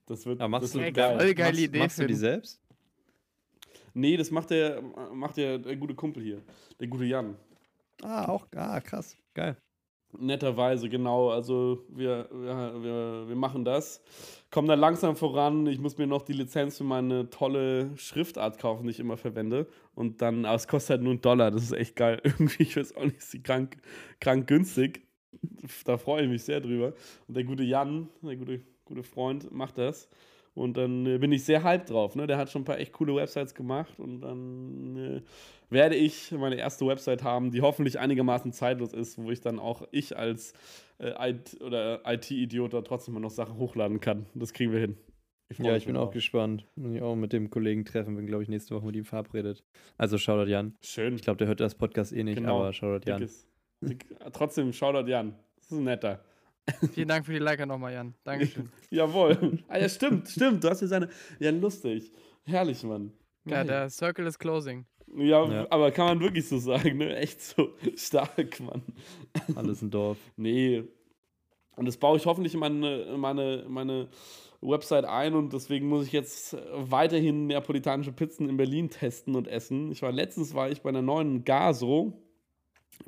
[0.06, 1.16] Das wird, Aber machst das du, wird geil.
[1.16, 1.78] Voll geile Idee.
[1.78, 2.60] Machst du die selbst?
[3.94, 6.42] Nee, das macht der, macht der, der gute Kumpel hier.
[6.80, 7.36] Der gute Jan.
[8.02, 9.16] Ah, auch, ah, krass.
[9.34, 9.56] Geil.
[10.18, 11.30] Netterweise, genau.
[11.30, 14.02] Also wir, wir, wir, machen das.
[14.50, 15.66] Kommen da langsam voran.
[15.66, 19.68] Ich muss mir noch die Lizenz für meine tolle Schriftart kaufen, die ich immer verwende.
[19.94, 21.50] Und dann, aber es kostet halt nur einen Dollar.
[21.50, 22.20] Das ist echt geil.
[22.24, 23.76] Irgendwie, ich weiß auch nicht, ist sie krank,
[24.20, 25.06] krank günstig.
[25.84, 26.92] Da freue ich mich sehr drüber.
[27.28, 30.08] Und der gute Jan, der gute, gute Freund, macht das.
[30.54, 32.16] Und dann äh, bin ich sehr hyped drauf.
[32.16, 32.26] Ne?
[32.26, 33.98] Der hat schon ein paar echt coole Websites gemacht.
[33.98, 35.22] Und dann äh,
[35.70, 39.86] werde ich meine erste Website haben, die hoffentlich einigermaßen zeitlos ist, wo ich dann auch
[39.92, 40.52] ich als
[40.98, 44.26] äh, IT IT-Idiot da trotzdem mal noch Sachen hochladen kann.
[44.34, 44.96] Das kriegen wir hin.
[45.50, 46.64] Ich ja, ich bin auch gespannt.
[46.76, 49.64] Muss ich auch mit dem Kollegen treffen, bin, glaube ich, nächste Woche mit ihm verabredet.
[49.98, 50.76] Also Shoutout Jan.
[50.80, 51.16] Schön.
[51.16, 52.60] Ich glaube, der hört das Podcast eh nicht, genau.
[52.60, 53.28] aber Shoutout Jan.
[53.80, 55.34] Dick, trotzdem Shoutout Jan.
[55.56, 56.24] Das ist ein netter.
[56.92, 58.14] Vielen Dank für die Liker nochmal, Jan.
[58.24, 58.68] Dankeschön.
[58.90, 59.58] Jawohl.
[59.68, 60.62] Ah ja, stimmt, stimmt.
[60.62, 61.08] Du hast hier seine.
[61.38, 62.12] Ja, lustig.
[62.44, 63.12] Herrlich, Mann.
[63.46, 63.58] Geil.
[63.58, 64.86] Ja, der Circle is closing.
[65.16, 67.16] Ja, ja, aber kann man wirklich so sagen, ne?
[67.16, 68.82] Echt so stark, Mann.
[69.56, 70.18] Alles ein Dorf.
[70.36, 70.84] nee.
[71.76, 74.08] Und das baue ich hoffentlich in meine, meine, meine
[74.60, 79.90] Website ein und deswegen muss ich jetzt weiterhin neapolitanische Pizzen in Berlin testen und essen.
[79.90, 82.12] Ich war letztens war ich bei einer neuen Gaso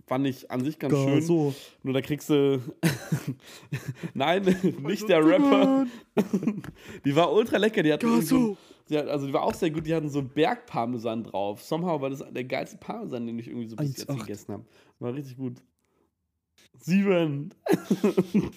[0.07, 1.23] Fand ich an sich ganz Gar schön.
[1.23, 1.55] So.
[1.83, 2.61] Nur da kriegst du.
[4.15, 5.87] Nein, nicht der Rapper.
[7.05, 7.83] die war ultra lecker.
[7.83, 8.57] Die hatten so,
[8.89, 9.87] die hat, also die war auch sehr gut.
[9.87, 11.63] Die hatten so Bergparmesan drauf.
[11.63, 14.65] Somehow war das der geilste Parmesan, den ich irgendwie so bis jetzt gegessen habe.
[14.99, 15.63] War richtig gut.
[16.79, 17.55] Sieben.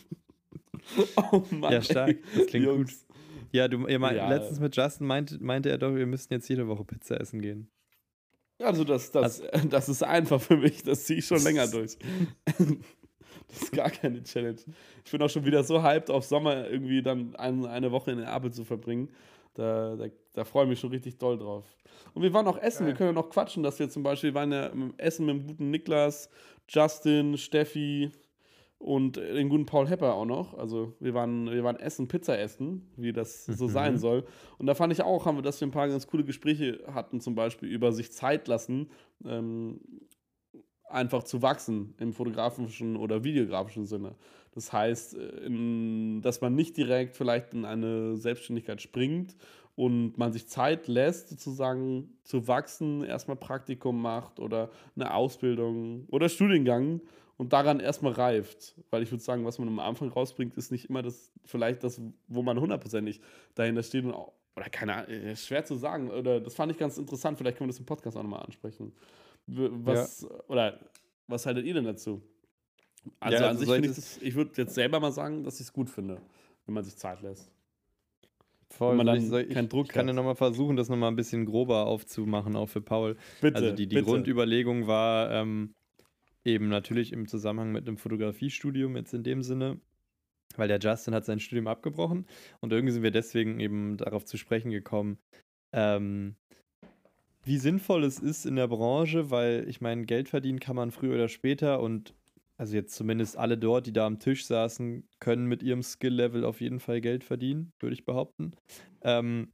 [1.31, 1.73] oh Mann.
[1.73, 2.17] Ja, stark.
[2.36, 3.05] Das klingt Jungs.
[3.07, 3.15] gut.
[3.51, 4.27] Ja, du, ihr meint, ja.
[4.27, 7.69] letztens mit Justin meinte, meinte er doch, wir müssten jetzt jede Woche Pizza essen gehen.
[8.60, 11.97] Also das, das, also, das ist einfach für mich, das ziehe ich schon länger durch.
[13.47, 14.60] das ist gar keine Challenge.
[15.03, 18.20] Ich bin auch schon wieder so hyped auf Sommer irgendwie dann ein, eine Woche in
[18.20, 19.10] Erbe zu verbringen.
[19.53, 21.66] Da, da, da freue ich mich schon richtig doll drauf.
[22.14, 22.88] Und wir waren auch essen, Geil.
[22.88, 25.72] wir können ja noch quatschen, dass wir zum Beispiel waren ja essen mit dem guten
[25.72, 26.30] Niklas,
[26.68, 28.12] Justin, Steffi,
[28.78, 30.57] und den guten Paul Hepper auch noch.
[30.57, 33.71] Also wir waren, wir waren essen, Pizza essen, wie das so mhm.
[33.71, 34.26] sein soll.
[34.57, 37.19] Und da fand ich auch, haben wir, dass wir ein paar ganz coole Gespräche hatten,
[37.19, 38.89] zum Beispiel über sich Zeit lassen,
[39.26, 39.80] ähm,
[40.88, 44.15] einfach zu wachsen im fotografischen oder videografischen Sinne.
[44.53, 49.36] Das heißt, äh, in, dass man nicht direkt vielleicht in eine Selbstständigkeit springt
[49.76, 56.30] und man sich Zeit lässt, sozusagen zu wachsen, erstmal Praktikum macht oder eine Ausbildung oder
[56.30, 57.01] Studiengang
[57.38, 58.75] und daran erstmal reift.
[58.89, 62.01] Weil ich würde sagen, was man am Anfang rausbringt, ist nicht immer das, vielleicht das,
[62.27, 63.21] wo man hundertprozentig
[63.55, 66.09] dahinter steht und auch, oder keine Ahnung, äh, schwer zu sagen.
[66.09, 68.93] Oder das fand ich ganz interessant, vielleicht können wir das im Podcast auch nochmal ansprechen.
[69.47, 70.29] Was, ja.
[70.47, 70.79] oder
[71.27, 72.21] was haltet ihr denn dazu?
[73.19, 75.55] Also, ja, also an sich finde ich das, ich würde jetzt selber mal sagen, dass
[75.55, 76.19] ich es gut finde,
[76.65, 77.51] wenn man sich Zeit lässt.
[78.69, 81.45] Voll, man dann ich, keinen Druck ich kann ja nochmal versuchen, das nochmal ein bisschen
[81.45, 83.15] grober aufzumachen, auch für Paul.
[83.39, 84.01] Bitte, also die, die.
[84.01, 85.75] Grundüberlegung war, ähm,
[86.45, 89.79] Eben natürlich im Zusammenhang mit einem Fotografiestudium jetzt in dem Sinne,
[90.55, 92.27] weil der Justin hat sein Studium abgebrochen
[92.61, 95.17] und irgendwie sind wir deswegen eben darauf zu sprechen gekommen,
[95.73, 96.35] ähm,
[97.43, 101.15] wie sinnvoll es ist in der Branche, weil ich meine, Geld verdienen kann man früher
[101.15, 102.13] oder später und
[102.57, 106.61] also jetzt zumindest alle dort, die da am Tisch saßen, können mit ihrem Skill-Level auf
[106.61, 108.53] jeden Fall Geld verdienen, würde ich behaupten.
[109.01, 109.51] Ähm,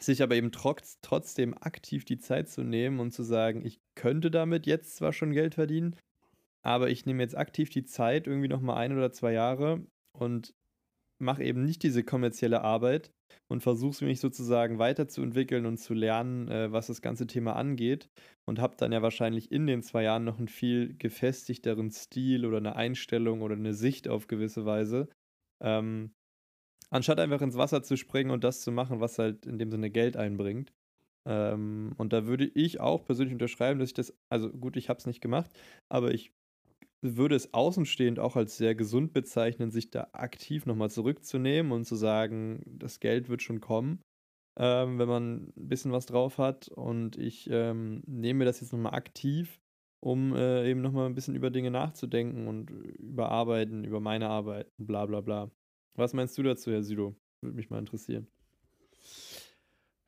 [0.00, 4.30] sich aber eben trotz, trotzdem aktiv die Zeit zu nehmen und zu sagen, ich könnte
[4.30, 5.96] damit jetzt zwar schon Geld verdienen,
[6.64, 9.86] aber ich nehme jetzt aktiv die Zeit, irgendwie nochmal ein oder zwei Jahre
[10.18, 10.54] und
[11.20, 13.12] mache eben nicht diese kommerzielle Arbeit
[13.48, 18.08] und versuche mich sozusagen weiterzuentwickeln und zu lernen, äh, was das ganze Thema angeht.
[18.46, 22.58] Und habe dann ja wahrscheinlich in den zwei Jahren noch einen viel gefestigteren Stil oder
[22.58, 25.08] eine Einstellung oder eine Sicht auf gewisse Weise.
[25.62, 26.12] Ähm,
[26.90, 29.90] anstatt einfach ins Wasser zu springen und das zu machen, was halt in dem Sinne
[29.90, 30.72] Geld einbringt.
[31.26, 34.98] Ähm, und da würde ich auch persönlich unterschreiben, dass ich das, also gut, ich habe
[34.98, 35.50] es nicht gemacht,
[35.88, 36.32] aber ich
[37.04, 41.96] würde es außenstehend auch als sehr gesund bezeichnen, sich da aktiv nochmal zurückzunehmen und zu
[41.96, 44.00] sagen, das Geld wird schon kommen,
[44.58, 46.68] ähm, wenn man ein bisschen was drauf hat.
[46.68, 49.60] Und ich ähm, nehme das jetzt nochmal aktiv,
[50.00, 54.72] um äh, eben nochmal ein bisschen über Dinge nachzudenken und über Arbeiten, über meine Arbeit,
[54.78, 55.50] bla bla bla.
[55.94, 57.14] Was meinst du dazu, Herr Sido?
[57.40, 58.26] Würde mich mal interessieren.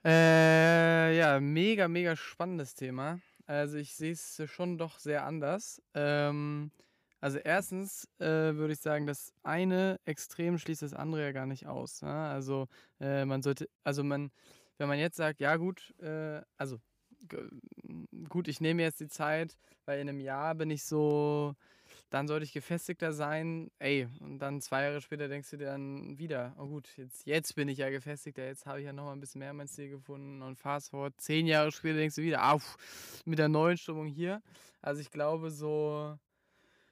[0.04, 3.20] Äh, ja, mega, mega spannendes Thema.
[3.46, 5.82] Also ich sehe es schon doch sehr anders.
[5.94, 6.70] Ähm,
[7.20, 11.66] also erstens äh, würde ich sagen, das eine Extrem schließt das andere ja gar nicht
[11.66, 12.02] aus.
[12.02, 12.12] Ne?
[12.12, 12.68] Also
[13.00, 14.30] äh, man sollte, also man,
[14.78, 16.78] wenn man jetzt sagt, ja gut, äh, also
[18.28, 21.54] gut, ich nehme jetzt die Zeit, weil in einem Jahr bin ich so,
[22.10, 23.70] dann sollte ich gefestigter sein.
[23.78, 27.54] Ey, und dann zwei Jahre später denkst du dir dann wieder, oh gut, jetzt, jetzt
[27.54, 29.88] bin ich ja gefestigter, jetzt habe ich ja noch mal ein bisschen mehr mein Ziel
[29.88, 30.42] gefunden.
[30.42, 32.76] Und fast forward, zehn Jahre später denkst du wieder, auf,
[33.24, 34.42] mit der neuen Stimmung hier.
[34.82, 36.16] Also ich glaube so,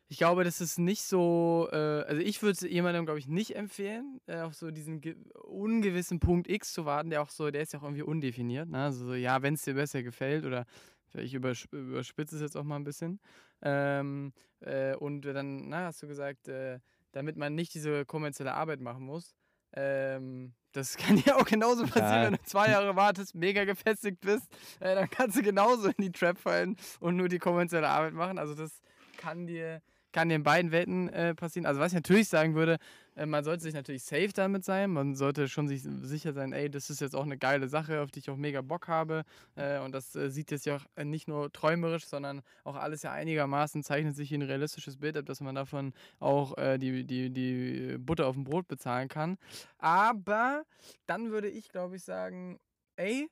[0.08, 3.56] ich glaube, das ist nicht so, äh, also ich würde es jemandem, glaube ich, nicht
[3.56, 5.00] empfehlen, äh, auf so diesen
[5.42, 8.68] ungewissen Punkt X zu warten, der auch so, der ist ja auch irgendwie undefiniert.
[8.68, 8.78] Ne?
[8.78, 10.66] Also so, ja, wenn es dir besser gefällt oder
[11.14, 13.20] ich überspitze es jetzt auch mal ein bisschen.
[13.62, 16.80] Ähm, äh, und dann, na, hast du gesagt, äh,
[17.12, 19.34] damit man nicht diese kommerzielle Arbeit machen muss.
[19.72, 22.24] Ähm, das kann ja auch genauso passieren, ja.
[22.24, 24.46] wenn du zwei Jahre wartest, mega gefestigt bist.
[24.80, 28.38] Äh, dann kannst du genauso in die Trap fallen und nur die kommerzielle Arbeit machen.
[28.38, 28.80] Also das
[29.16, 29.80] kann dir
[30.14, 31.66] kann in beiden Welten äh, passieren.
[31.66, 32.78] Also was ich natürlich sagen würde,
[33.16, 34.90] äh, man sollte sich natürlich safe damit sein.
[34.90, 38.12] Man sollte schon sich sicher sein, ey, das ist jetzt auch eine geile Sache, auf
[38.12, 39.24] die ich auch mega Bock habe.
[39.56, 43.10] Äh, und das äh, sieht jetzt ja auch nicht nur träumerisch, sondern auch alles ja
[43.10, 47.98] einigermaßen zeichnet sich ein realistisches Bild ab, dass man davon auch äh, die, die, die
[47.98, 49.36] Butter auf dem Brot bezahlen kann.
[49.78, 50.64] Aber
[51.06, 52.60] dann würde ich, glaube ich, sagen,
[52.94, 53.28] ey,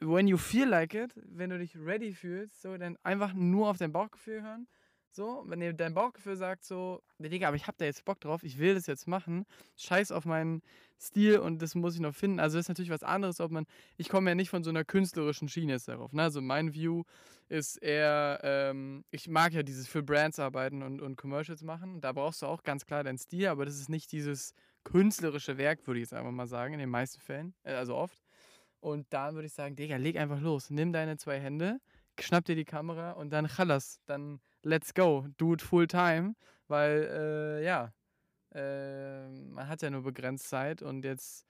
[0.00, 3.78] when you feel like it, wenn du dich ready fühlst, so dann einfach nur auf
[3.78, 4.68] dein Bauchgefühl hören
[5.16, 8.44] so, wenn dir dein Bauchgefühl sagt so, Digga, aber ich hab da jetzt Bock drauf,
[8.44, 9.46] ich will das jetzt machen,
[9.76, 10.62] scheiß auf meinen
[11.00, 12.38] Stil und das muss ich noch finden.
[12.38, 14.84] Also das ist natürlich was anderes, ob man, ich komme ja nicht von so einer
[14.84, 16.12] künstlerischen Schiene jetzt darauf.
[16.12, 16.22] Ne?
[16.22, 17.02] Also mein View
[17.48, 22.00] ist eher, ähm, ich mag ja dieses für Brands arbeiten und, und Commercials machen.
[22.00, 24.54] Da brauchst du auch ganz klar deinen Stil, aber das ist nicht dieses
[24.84, 28.22] künstlerische Werk, würde ich jetzt einfach mal sagen, in den meisten Fällen, äh, also oft.
[28.80, 31.80] Und da würde ich sagen, Digga, leg einfach los, nimm deine zwei Hände,
[32.20, 36.34] schnapp dir die Kamera und dann chalas, dann let's go, do it full time,
[36.68, 37.92] weil äh, ja,
[38.54, 41.46] äh, man hat ja nur begrenzt Zeit und jetzt,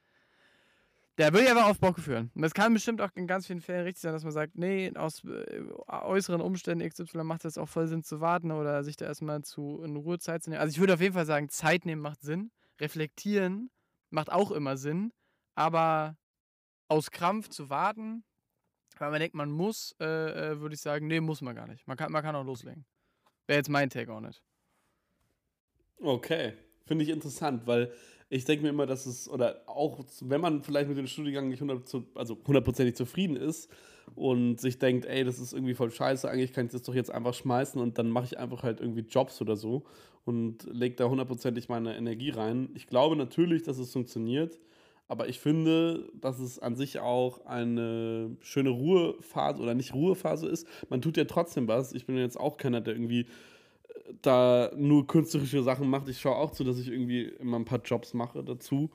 [1.19, 2.31] der will ja aber auf Bock führen.
[2.35, 4.93] Und es kann bestimmt auch in ganz vielen Fällen richtig sein, dass man sagt, nee,
[4.95, 9.07] aus äh, äußeren Umständen XY macht es auch voll Sinn zu warten oder sich da
[9.07, 10.61] erstmal zu in Ruhe Zeit zu nehmen.
[10.61, 12.51] Also ich würde auf jeden Fall sagen, Zeit nehmen macht Sinn,
[12.81, 13.71] reflektieren
[14.11, 15.13] macht auch immer Sinn,
[15.55, 16.17] aber
[16.89, 18.25] aus Krampf zu warten,
[18.99, 20.05] weil man denkt, man muss, äh,
[20.53, 21.87] äh würde ich sagen, nee, muss man gar nicht.
[21.87, 22.87] Man kann, man kann auch loslegen.
[23.47, 24.43] Wäre jetzt mein Take on it.
[26.01, 26.53] Okay,
[26.85, 27.93] finde ich interessant, weil
[28.29, 31.63] ich denke mir immer, dass es, oder auch wenn man vielleicht mit dem Studiengang nicht
[31.63, 33.71] 100, also hundertprozentig zufrieden ist
[34.15, 37.11] und sich denkt, ey, das ist irgendwie voll scheiße, eigentlich kann ich das doch jetzt
[37.11, 39.85] einfach schmeißen und dann mache ich einfach halt irgendwie Jobs oder so
[40.25, 42.71] und lege da hundertprozentig meine Energie rein.
[42.75, 44.59] Ich glaube natürlich, dass es funktioniert,
[45.09, 50.67] aber ich finde, dass es an sich auch eine schöne Ruhephase oder nicht Ruhephase ist.
[50.89, 51.93] Man tut ja trotzdem was.
[51.93, 53.27] Ich bin jetzt auch keiner, der irgendwie äh,
[54.23, 56.09] da nur künstlerische Sachen macht.
[56.09, 58.91] Ich schaue auch zu, dass ich irgendwie immer ein paar Jobs mache dazu.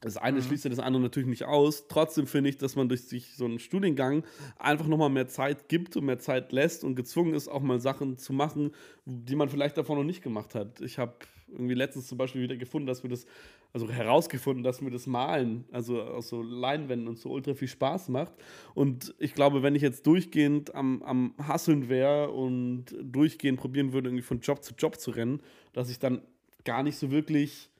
[0.00, 0.42] Das eine mhm.
[0.42, 1.86] schließt ja das andere natürlich nicht aus.
[1.88, 4.24] Trotzdem finde ich, dass man durch sich so einen Studiengang
[4.58, 8.18] einfach nochmal mehr Zeit gibt und mehr Zeit lässt und gezwungen ist, auch mal Sachen
[8.18, 8.72] zu machen,
[9.06, 10.80] die man vielleicht davor noch nicht gemacht hat.
[10.80, 11.14] Ich habe
[11.54, 13.26] irgendwie letztens zum Beispiel wieder gefunden, dass wir das
[13.72, 18.08] also herausgefunden, dass mir das Malen, also aus so Leinwänden und so ultra viel Spaß
[18.08, 18.32] macht.
[18.74, 24.10] Und ich glaube, wenn ich jetzt durchgehend am, am Hasseln wäre und durchgehend probieren würde,
[24.10, 25.40] irgendwie von Job zu Job zu rennen,
[25.72, 26.22] dass ich dann
[26.64, 27.70] gar nicht so wirklich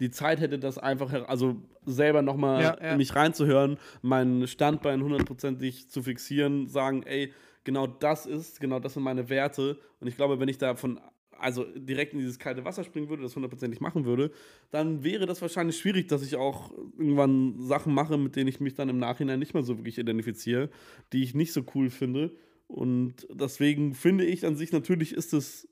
[0.00, 2.96] die Zeit hätte, das einfach, also selber nochmal Ja, ja.
[2.96, 7.32] mich reinzuhören, mein Standbein hundertprozentig zu fixieren, sagen, ey,
[7.64, 9.78] genau das ist, genau das sind meine Werte.
[10.00, 11.00] Und ich glaube, wenn ich davon
[11.38, 14.30] also direkt in dieses kalte Wasser springen würde, das hundertprozentig machen würde,
[14.70, 18.74] dann wäre das wahrscheinlich schwierig, dass ich auch irgendwann Sachen mache, mit denen ich mich
[18.74, 20.70] dann im Nachhinein nicht mehr so wirklich identifiziere,
[21.12, 22.34] die ich nicht so cool finde.
[22.66, 25.68] Und deswegen finde ich an sich natürlich ist es,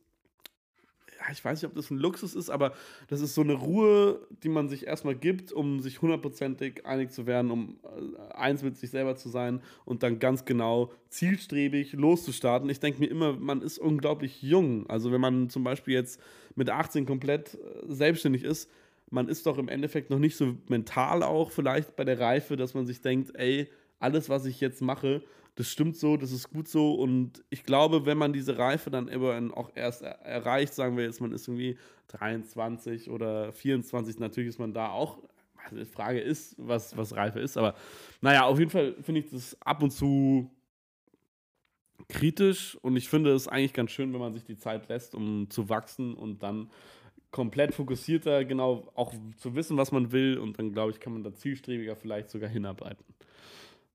[1.33, 2.73] ich weiß nicht, ob das ein Luxus ist, aber
[3.09, 7.27] das ist so eine Ruhe, die man sich erstmal gibt, um sich hundertprozentig einig zu
[7.27, 12.69] werden, um äh, eins mit sich selber zu sein und dann ganz genau zielstrebig loszustarten.
[12.71, 14.89] Ich denke mir immer, man ist unglaublich jung.
[14.89, 16.21] Also wenn man zum Beispiel jetzt
[16.55, 17.59] mit 18 komplett äh,
[17.93, 18.71] selbstständig ist,
[19.11, 22.75] man ist doch im Endeffekt noch nicht so mental auch vielleicht bei der Reife, dass
[22.75, 23.69] man sich denkt, ey,
[23.99, 25.23] alles, was ich jetzt mache,
[25.57, 26.95] das stimmt so, das ist gut so.
[26.95, 31.05] Und ich glaube, wenn man diese Reife dann eben auch erst er erreicht, sagen wir
[31.05, 31.79] jetzt, man ist irgendwie
[32.09, 35.19] 23 oder 24, natürlich ist man da auch.
[35.57, 37.75] Also die Frage ist, was, was Reife ist, aber
[38.21, 40.51] naja, auf jeden Fall finde ich das ab und zu
[42.09, 45.51] kritisch und ich finde es eigentlich ganz schön, wenn man sich die Zeit lässt, um
[45.51, 46.71] zu wachsen und dann
[47.33, 51.25] komplett fokussierter, genau auch zu wissen, was man will und dann glaube ich, kann man
[51.25, 53.05] da zielstrebiger vielleicht sogar hinarbeiten.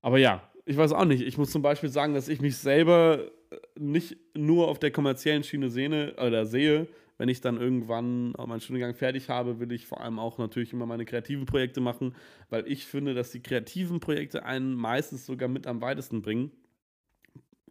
[0.02, 1.22] Aber ja, ich weiß auch nicht.
[1.22, 5.42] Ich muss zum Beispiel sagen, dass ich mich selber äh, nicht nur auf der kommerziellen
[5.42, 6.88] Schiene sehe oder sehe.
[7.18, 10.86] Wenn ich dann irgendwann meinen Studiengang fertig habe, will ich vor allem auch natürlich immer
[10.86, 12.16] meine kreativen Projekte machen,
[12.50, 16.50] weil ich finde, dass die kreativen Projekte einen meistens sogar mit am weitesten bringen.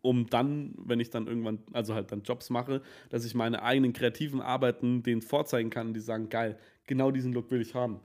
[0.04, 3.94] Um dann, wenn ich dann irgendwann, also halt dann Jobs mache, dass ich meine eigenen
[3.94, 8.00] kreativen Arbeiten denen vorzeigen kann und die sagen, geil, genau diesen Look will ich haben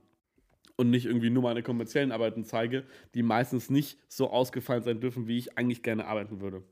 [0.77, 5.27] und nicht irgendwie nur meine kommerziellen Arbeiten zeige, die meistens nicht so ausgefallen sein dürfen,
[5.27, 6.59] wie ich eigentlich gerne arbeiten würde.
[6.59, 6.67] Man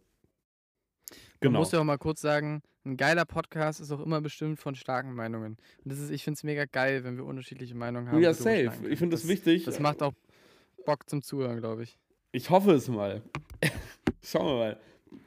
[1.41, 1.59] Genau.
[1.59, 5.15] muss ja auch mal kurz sagen, ein geiler Podcast ist auch immer bestimmt von starken
[5.15, 5.57] Meinungen.
[5.85, 8.21] Und das ist, ich finde es mega geil, wenn wir unterschiedliche Meinungen haben.
[8.21, 8.73] Ja, safe.
[8.89, 9.31] Ich finde das können.
[9.33, 9.65] wichtig.
[9.65, 10.13] Das macht auch
[10.87, 11.99] Bock zum Zuhören, glaube ich.
[12.33, 13.23] Ich hoffe es mal.
[14.23, 14.81] Schauen wir mal.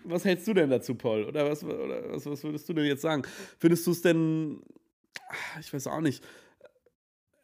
[0.03, 1.23] Was hältst du denn dazu, Paul?
[1.23, 3.23] Oder was, oder was, was würdest du denn jetzt sagen?
[3.59, 4.59] Findest du es denn,
[5.29, 6.23] ah, ich weiß auch nicht,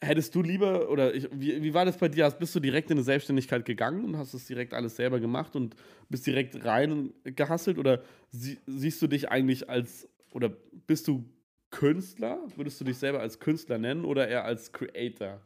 [0.03, 2.29] hättest du lieber, oder ich, wie, wie war das bei dir?
[2.31, 5.75] Bist du direkt in eine Selbstständigkeit gegangen und hast es direkt alles selber gemacht und
[6.09, 7.77] bist direkt rein gehasselt?
[7.77, 10.49] Oder sie, siehst du dich eigentlich als, oder
[10.87, 11.25] bist du
[11.71, 12.39] Künstler?
[12.55, 15.41] Würdest du dich selber als Künstler nennen oder eher als Creator?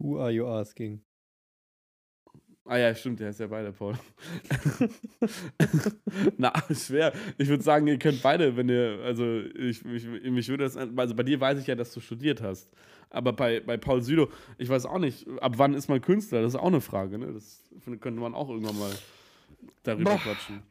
[0.00, 1.02] Who are you asking?
[2.70, 3.98] Ah ja, stimmt, der ist ja beide, Paul.
[6.36, 7.14] Na, schwer.
[7.38, 11.14] Ich würde sagen, ihr könnt beide, wenn ihr, also ich, ich, mich würde das, also
[11.14, 12.70] bei dir weiß ich ja, dass du studiert hast.
[13.08, 16.42] Aber bei, bei Paul Südo, ich weiß auch nicht, ab wann ist man Künstler?
[16.42, 17.32] Das ist auch eine Frage, ne?
[17.32, 18.92] Das könnte man auch irgendwann mal
[19.82, 20.18] darüber Boah.
[20.18, 20.62] quatschen.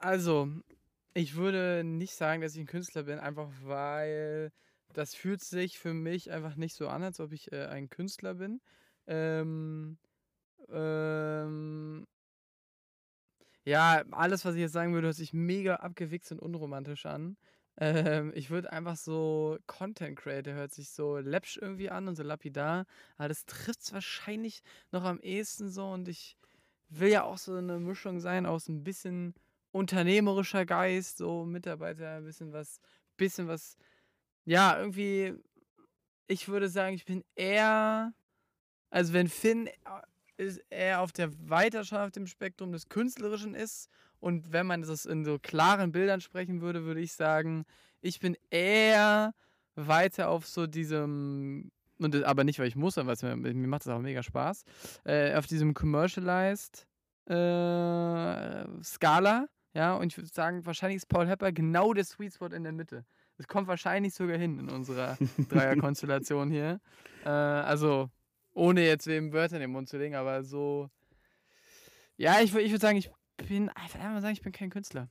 [0.00, 0.48] Also,
[1.14, 4.50] ich würde nicht sagen, dass ich ein Künstler bin, einfach weil
[4.94, 8.34] das fühlt sich für mich einfach nicht so an, als ob ich äh, ein Künstler
[8.34, 8.60] bin.
[9.06, 9.96] Ähm,
[10.70, 12.06] ähm,
[13.64, 17.36] ja, alles, was ich jetzt sagen würde, hört sich mega abgewichst und unromantisch an.
[17.80, 22.22] Ähm, ich würde einfach so Content Creator hört sich so läppsch irgendwie an und so
[22.24, 26.36] lapidar, aber das trifft es wahrscheinlich noch am ehesten so und ich
[26.88, 29.34] will ja auch so eine Mischung sein aus ein bisschen
[29.70, 32.80] unternehmerischer Geist, so Mitarbeiter, ein bisschen was,
[33.16, 33.76] bisschen was,
[34.44, 35.34] ja, irgendwie,
[36.26, 38.12] ich würde sagen, ich bin eher,
[38.90, 39.72] also wenn Finn äh,
[40.38, 45.24] ist eher auf der Weiterschaft im Spektrum des Künstlerischen ist und wenn man das in
[45.24, 47.64] so klaren Bildern sprechen würde, würde ich sagen,
[48.00, 49.34] ich bin eher
[49.74, 53.68] weiter auf so diesem, und aber nicht, weil ich muss, sondern weil es mir, mir
[53.68, 54.64] macht das auch mega Spaß,
[55.04, 56.86] äh, auf diesem commercialized
[57.26, 62.46] äh, Skala, ja, und ich würde sagen, wahrscheinlich ist Paul Hepper genau der Sweet Spot
[62.46, 63.04] in der Mitte.
[63.36, 65.16] Es kommt wahrscheinlich sogar hin in unserer
[65.48, 66.80] Dreierkonstellation hier.
[67.24, 68.10] Äh, also,
[68.58, 70.90] ohne jetzt wem Wörter in den Mund zu legen, aber so.
[72.16, 73.10] Ja, ich, ich würde sagen, ich
[73.48, 75.08] bin einfach mal sagen, ich bin kein Künstler.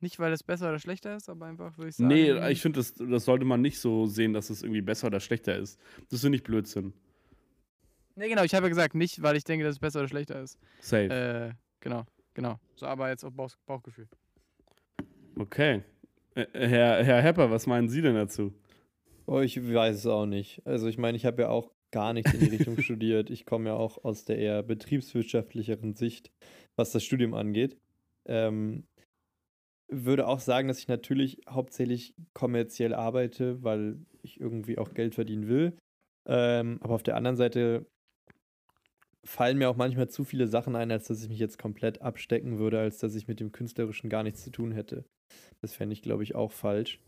[0.00, 2.08] Nicht, weil das besser oder schlechter ist, aber einfach würde ich sagen.
[2.08, 5.20] Nee, ich finde, das, das sollte man nicht so sehen, dass es irgendwie besser oder
[5.20, 5.78] schlechter ist.
[6.10, 6.92] Das finde ich Blödsinn.
[8.16, 10.42] Nee, genau, ich habe ja gesagt, nicht, weil ich denke, dass es besser oder schlechter
[10.42, 10.58] ist.
[10.80, 11.04] Safe.
[11.04, 12.04] Äh, genau,
[12.34, 12.58] genau.
[12.74, 14.08] So, aber jetzt auf Bauch, Bauchgefühl.
[15.38, 15.82] Okay.
[16.34, 18.52] Äh, Herr, Herr Hepper, was meinen Sie denn dazu?
[19.26, 20.60] Oh, ich weiß es auch nicht.
[20.66, 23.30] Also ich meine, ich habe ja auch gar nichts in die Richtung studiert.
[23.30, 26.32] Ich komme ja auch aus der eher betriebswirtschaftlicheren Sicht,
[26.74, 27.76] was das Studium angeht.
[28.26, 28.84] Ähm,
[29.88, 35.48] würde auch sagen, dass ich natürlich hauptsächlich kommerziell arbeite, weil ich irgendwie auch Geld verdienen
[35.48, 35.76] will.
[36.26, 37.86] Ähm, aber auf der anderen Seite
[39.24, 42.58] fallen mir auch manchmal zu viele Sachen ein, als dass ich mich jetzt komplett abstecken
[42.58, 45.04] würde, als dass ich mit dem Künstlerischen gar nichts zu tun hätte.
[45.60, 46.98] Das fände ich, glaube ich, auch falsch.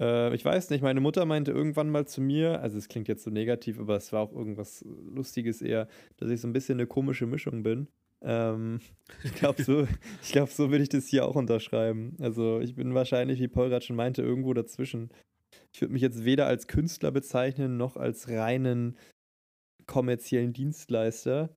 [0.00, 3.22] Äh, ich weiß nicht, meine Mutter meinte irgendwann mal zu mir, also es klingt jetzt
[3.22, 4.84] so negativ, aber es war auch irgendwas
[5.14, 7.88] Lustiges eher, dass ich so ein bisschen eine komische Mischung bin.
[8.22, 8.80] Ähm,
[9.24, 9.86] ich glaube, so,
[10.32, 12.16] glaub, so würde ich das hier auch unterschreiben.
[12.20, 15.10] Also ich bin wahrscheinlich, wie Paul gerade schon meinte, irgendwo dazwischen.
[15.72, 18.96] Ich würde mich jetzt weder als Künstler bezeichnen, noch als reinen
[19.86, 21.54] kommerziellen Dienstleister.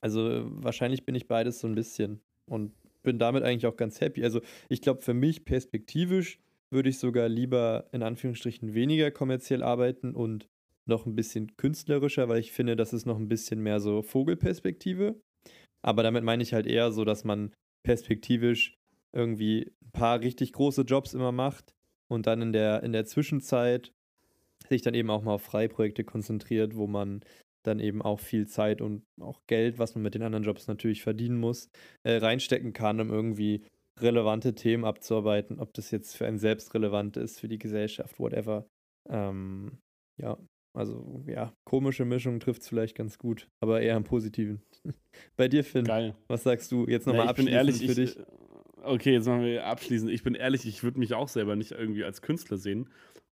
[0.00, 2.72] Also wahrscheinlich bin ich beides so ein bisschen und
[3.04, 4.24] bin damit eigentlich auch ganz happy.
[4.24, 6.40] Also ich glaube, für mich perspektivisch
[6.72, 10.48] würde ich sogar lieber in Anführungsstrichen weniger kommerziell arbeiten und
[10.86, 15.20] noch ein bisschen künstlerischer, weil ich finde, das ist noch ein bisschen mehr so Vogelperspektive.
[15.82, 17.52] Aber damit meine ich halt eher so, dass man
[17.84, 18.78] perspektivisch
[19.12, 21.74] irgendwie ein paar richtig große Jobs immer macht
[22.08, 23.92] und dann in der, in der Zwischenzeit
[24.68, 27.20] sich dann eben auch mal auf Freiprojekte konzentriert, wo man
[27.62, 31.02] dann eben auch viel Zeit und auch Geld, was man mit den anderen Jobs natürlich
[31.02, 31.68] verdienen muss,
[32.02, 33.62] äh, reinstecken kann, um irgendwie
[34.00, 38.66] relevante Themen abzuarbeiten, ob das jetzt für einen selbst relevant ist, für die Gesellschaft, whatever.
[39.08, 39.78] Ähm,
[40.20, 40.38] ja,
[40.74, 44.62] also ja, komische Mischung trifft es vielleicht ganz gut, aber eher im Positiven.
[45.36, 46.14] Bei dir, Finn, Geil.
[46.28, 48.24] was sagst du jetzt nochmal Ja, ich bin abschließend ehrlich, für ich, dich?
[48.84, 50.10] Okay, jetzt machen wir abschließend.
[50.10, 52.88] Ich bin ehrlich, ich würde mich auch selber nicht irgendwie als Künstler sehen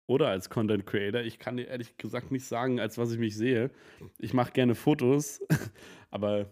[0.07, 1.21] oder als Content Creator.
[1.21, 3.71] Ich kann dir ehrlich gesagt nicht sagen, als was ich mich sehe.
[4.19, 5.41] Ich mache gerne Fotos,
[6.11, 6.51] aber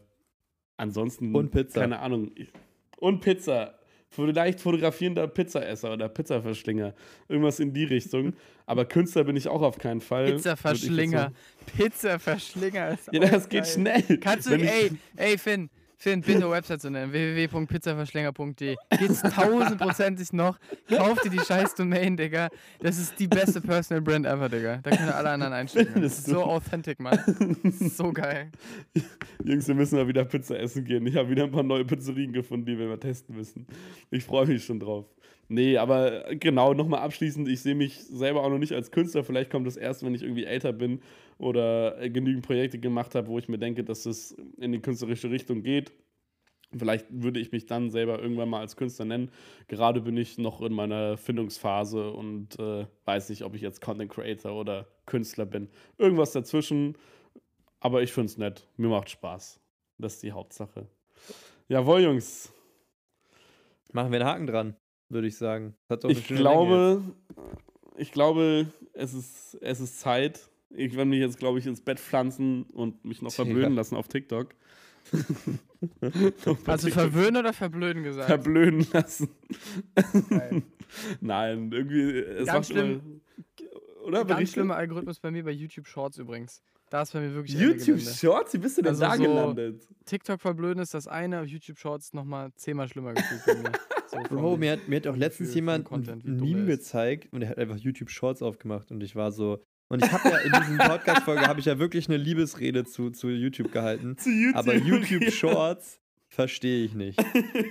[0.77, 1.81] ansonsten Und Pizza.
[1.81, 2.31] keine Ahnung.
[2.97, 3.77] Und Pizza.
[4.09, 6.93] Vielleicht fotografierender Pizzaesser oder Pizzaverschlinger.
[7.27, 8.33] Irgendwas in die Richtung.
[8.65, 10.31] Aber Künstler bin ich auch auf keinen Fall.
[10.33, 11.31] Pizzaverschlinger.
[11.77, 13.73] Pizzaverschlinger ist Ja, das geht geil.
[13.73, 14.17] schnell.
[14.19, 15.69] Kannst du, ey, ey, Finn,
[15.99, 18.75] Finn, bitte Website zu nennen, www.pizzaverschlinger.de.
[18.99, 20.59] Geht's tausendprozentig noch.
[20.87, 22.49] Kauf dir die scheiß Domain, Digga.
[22.79, 24.77] Das ist die beste Personal Brand ever, Digga.
[24.83, 25.99] Da können alle anderen einsteigen.
[26.03, 27.17] Das ist so authentic, Mann.
[27.79, 28.51] So geil.
[29.43, 31.05] Jungs, wir müssen mal wieder Pizza essen gehen.
[31.07, 33.65] Ich habe wieder ein paar neue Pizzerien gefunden, die wir mal testen müssen.
[34.11, 35.05] Ich freue mich schon drauf.
[35.49, 39.23] Nee, aber genau, nochmal abschließend, ich sehe mich selber auch noch nicht als Künstler.
[39.23, 41.01] Vielleicht kommt das erst, wenn ich irgendwie älter bin
[41.37, 45.29] oder äh, genügend Projekte gemacht habe, wo ich mir denke, dass es in die künstlerische
[45.29, 45.93] Richtung geht.
[46.75, 49.31] Vielleicht würde ich mich dann selber irgendwann mal als Künstler nennen.
[49.69, 54.11] Gerade bin ich noch in meiner Findungsphase und äh, weiß nicht, ob ich jetzt Content
[54.11, 55.69] Creator oder Künstler bin.
[55.97, 56.97] Irgendwas dazwischen.
[57.79, 58.67] Aber ich finde es nett.
[58.75, 59.61] Mir macht Spaß.
[59.97, 60.87] Das ist die Hauptsache.
[61.69, 62.51] Jawohl, Jungs.
[63.93, 64.75] Machen wir einen Haken dran,
[65.09, 65.75] würde ich sagen.
[66.07, 67.01] Ich glaube,
[67.97, 70.49] ich glaube, es ist, es ist Zeit.
[70.69, 74.07] Ich werde mich jetzt, glaube ich, ins Bett pflanzen und mich noch verblöden lassen auf
[74.07, 74.49] TikTok.
[76.65, 78.27] Also verwöhnen oder verblöden gesagt?
[78.27, 79.29] verblöden lassen.
[81.21, 82.17] Nein, irgendwie.
[82.19, 82.99] Es Ganz macht immer,
[84.03, 84.17] oder?
[84.19, 84.53] Ganz Berichte?
[84.53, 86.61] schlimmer Algorithmus bei mir bei YouTube Shorts übrigens.
[86.89, 87.99] Da ist bei mir wirklich YouTube.
[87.99, 88.53] Shorts?
[88.53, 89.87] Wie bist du denn Also da so- gelandet?
[90.05, 93.71] TikTok verblöden ist das eine, YouTube Shorts nochmal zehnmal schlimmer gefühlt bei mir.
[94.23, 97.57] Bro, mir hat, mir hat auch letztens jemand ein, Content, Meme gezeigt und er hat
[97.57, 99.63] einfach YouTube Shorts aufgemacht und ich war so.
[99.89, 103.29] Und ich habe ja in diesem Podcast-Folge habe ich ja wirklich eine Liebesrede zu, zu
[103.29, 104.17] YouTube gehalten.
[104.17, 104.57] Zu YouTube.
[104.57, 107.19] Aber YouTube Shorts verstehe ich nicht.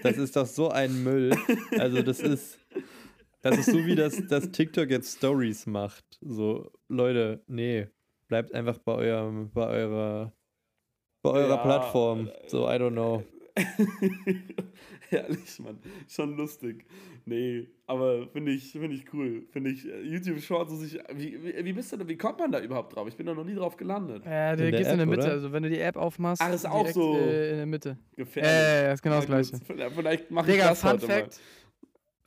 [0.02, 1.36] Das ist doch so ein Müll.
[1.78, 2.58] Also das ist,
[3.42, 6.04] das ist so wie das, das TikTok jetzt Stories macht.
[6.22, 7.88] So, Leute, nee,
[8.28, 10.32] bleibt einfach bei eurem, bei eurer,
[11.22, 12.30] bei eurer Ja, Plattform.
[12.46, 13.24] So, I don't know.
[15.10, 15.78] Herrlich, Mann.
[16.08, 16.84] Schon lustig.
[17.24, 19.44] Nee, aber finde ich, find ich cool.
[19.52, 22.38] Finde ich, äh, YouTube Shorts, muss ich, wie, wie, wie bist du denn, wie kommt
[22.38, 23.06] man da überhaupt drauf?
[23.08, 24.24] Ich bin da noch nie drauf gelandet.
[24.24, 25.22] Ja, du In der gehst in der App, Mitte.
[25.24, 25.32] oder?
[25.32, 27.96] Also wenn du die App aufmachst, Ach, ist auch so Äh, in der Mitte.
[28.16, 28.52] Gefährlich.
[28.52, 29.56] ja, ja, ist genau das gleiche.
[29.64, 31.40] Vielleicht- Vielleicht mache ich Digga, das Fun heute Fact.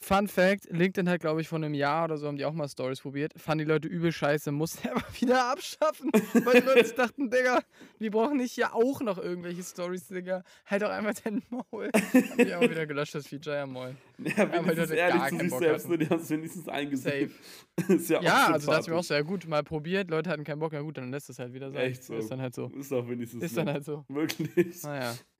[0.02, 2.70] Fun Fact, LinkedIn hat, glaube ich, vor einem Jahr oder so haben die auch mal
[2.70, 3.34] Stories probiert.
[3.36, 6.10] Fanden die Leute übel scheiße, mussten aber wieder abschaffen.
[6.34, 7.60] Weil die Leute dachten, Digga,
[8.00, 10.44] wir brauchen nicht hier auch noch irgendwelche Stories, Digga.
[10.66, 11.92] Halt doch einfach dein Maul.
[11.94, 13.98] Haben die aber wieder gelöscht, das Feature, ja moin.
[14.24, 16.00] Ja, wenigstens Leute ehrlich zu sich selbst, hatten.
[16.00, 17.30] die haben es wenigstens eingesehen.
[17.78, 17.94] Safe.
[17.94, 20.30] ist ja, Ja, auch also dachte ich mir auch so, ja gut, mal probiert, Leute
[20.30, 21.82] hatten keinen Bock, ja gut, dann lässt es halt wieder sein.
[21.82, 22.16] Echt so.
[22.16, 22.68] Ist dann halt so.
[22.68, 23.76] Ist doch wenigstens Ist dann nett.
[23.76, 24.06] halt so.
[24.10, 24.84] Wirklich.
[24.84, 25.16] Naja.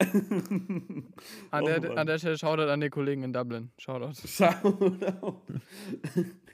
[1.50, 3.70] An, Oh, der, an der Stelle Shoutout an die Kollegen in Dublin.
[3.78, 4.12] Shoutout.
[4.26, 5.36] Shoutout.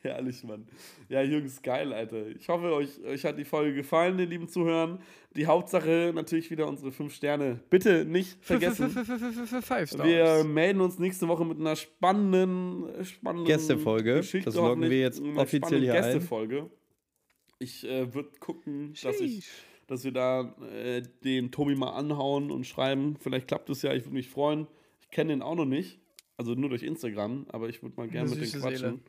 [0.02, 0.66] Herrlich, Mann.
[1.08, 2.26] Ja, Jungs, geil, Alter.
[2.28, 5.00] Ich hoffe, euch, euch hat die Folge gefallen, ihr lieben Zuhören.
[5.36, 7.60] Die Hauptsache natürlich wieder unsere fünf Sterne.
[7.70, 8.90] Bitte nicht vergessen.
[8.90, 10.04] Five Stars.
[10.04, 14.16] Wir melden uns nächste Woche mit einer spannenden, spannenden Gästefolge.
[14.16, 14.46] Geschichte.
[14.46, 16.02] Das loggen wir jetzt offiziell hier ein.
[16.02, 16.70] Gästefolge.
[17.58, 19.46] Ich äh, würde gucken, dass ich
[19.86, 23.16] dass wir da äh, den Tobi mal anhauen und schreiben.
[23.20, 24.66] Vielleicht klappt es ja, ich würde mich freuen.
[25.00, 26.00] Ich kenne den auch noch nicht,
[26.36, 28.78] also nur durch Instagram, aber ich würde mal gerne mit dem quatschen.
[28.78, 29.00] Seele.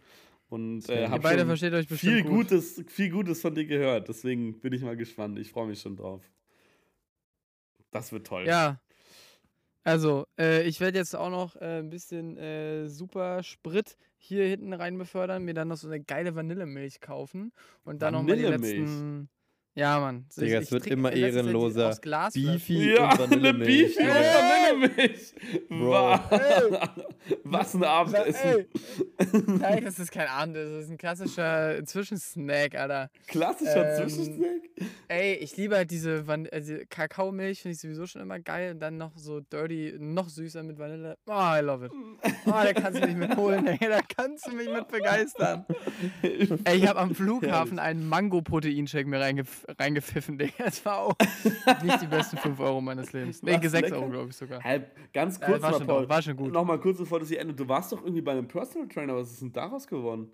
[0.50, 2.50] Und äh, habe beide schon versteht euch bestimmt viel gut.
[2.50, 4.08] Gutes, viel Gutes von dir gehört.
[4.08, 5.38] Deswegen bin ich mal gespannt.
[5.40, 6.24] Ich freue mich schon drauf.
[7.92, 8.46] Das wird toll.
[8.46, 8.80] Ja.
[9.84, 14.74] Also, äh, ich werde jetzt auch noch äh, ein bisschen äh, super Sprit hier hinten
[14.74, 17.54] rein befördern, mir dann noch so eine geile Vanillemilch kaufen
[17.86, 19.30] und dann nochmal die letzten.
[19.78, 20.26] Ja, Mann.
[20.36, 21.96] Digga, es wird trink immer ehrenloser.
[22.02, 22.44] Glasflaschen.
[22.54, 23.96] Beefy Ja, und eine Vanillemilch.
[23.96, 24.34] Beefy und Junge.
[24.34, 25.36] Vanillemilch.
[25.70, 25.92] Bro.
[25.92, 26.96] Wa-
[27.44, 28.42] Was ein Abendessen.
[28.44, 28.68] ey.
[29.46, 33.10] Nein, das ist kein Abend, das ist ein klassischer Zwischensnack, Alter.
[33.28, 34.50] Klassischer Ähm, Zwischensnack.
[35.10, 38.72] Ey, ich liebe halt diese, Van diese Kakaomilch, finde ich sowieso schon immer geil.
[38.72, 41.18] Und dann noch so dirty, noch süßer mit Vanille.
[41.28, 41.92] Oh, I love it.
[42.48, 43.78] Oh, da kannst du mich mit holen, ey.
[43.80, 45.66] Da kannst du mich mit begeistern.
[46.64, 50.54] Ey, ich habe am Flughafen einen Mango-Proteinshake mir reingef reingepfiffen, Digga.
[50.66, 51.14] Das war auch
[51.84, 53.42] nicht die besten 5 Euro meines Lebens.
[53.44, 53.96] Nee, Was, 6 lecker?
[53.98, 54.64] Euro, glaube ich sogar.
[54.64, 56.10] Halb, ganz Äh, kurz war, mal, schon Paul.
[56.10, 56.54] war schon gut.
[56.54, 57.60] Nochmal kurz bevor das hier endet.
[57.60, 59.16] Du warst doch irgendwie bei einem Personal Trainer.
[59.16, 60.32] Was ist denn daraus geworden?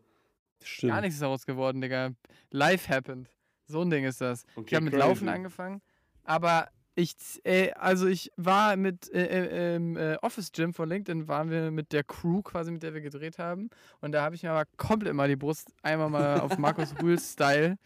[0.63, 0.91] Stimmt.
[0.93, 2.11] Gar nichts ist daraus geworden, Digga.
[2.51, 3.29] Life happened.
[3.65, 4.43] So ein Ding ist das.
[4.51, 5.07] ich Okay, habe mit crazy.
[5.07, 5.81] Laufen angefangen,
[6.23, 11.27] aber ich, äh, also ich war mit äh, äh, im äh, Office Gym von LinkedIn,
[11.27, 13.69] waren wir mit der Crew quasi, mit der wir gedreht haben.
[14.01, 17.77] Und da habe ich mir aber komplett mal die Brust einmal mal auf Markus Rühl-Style,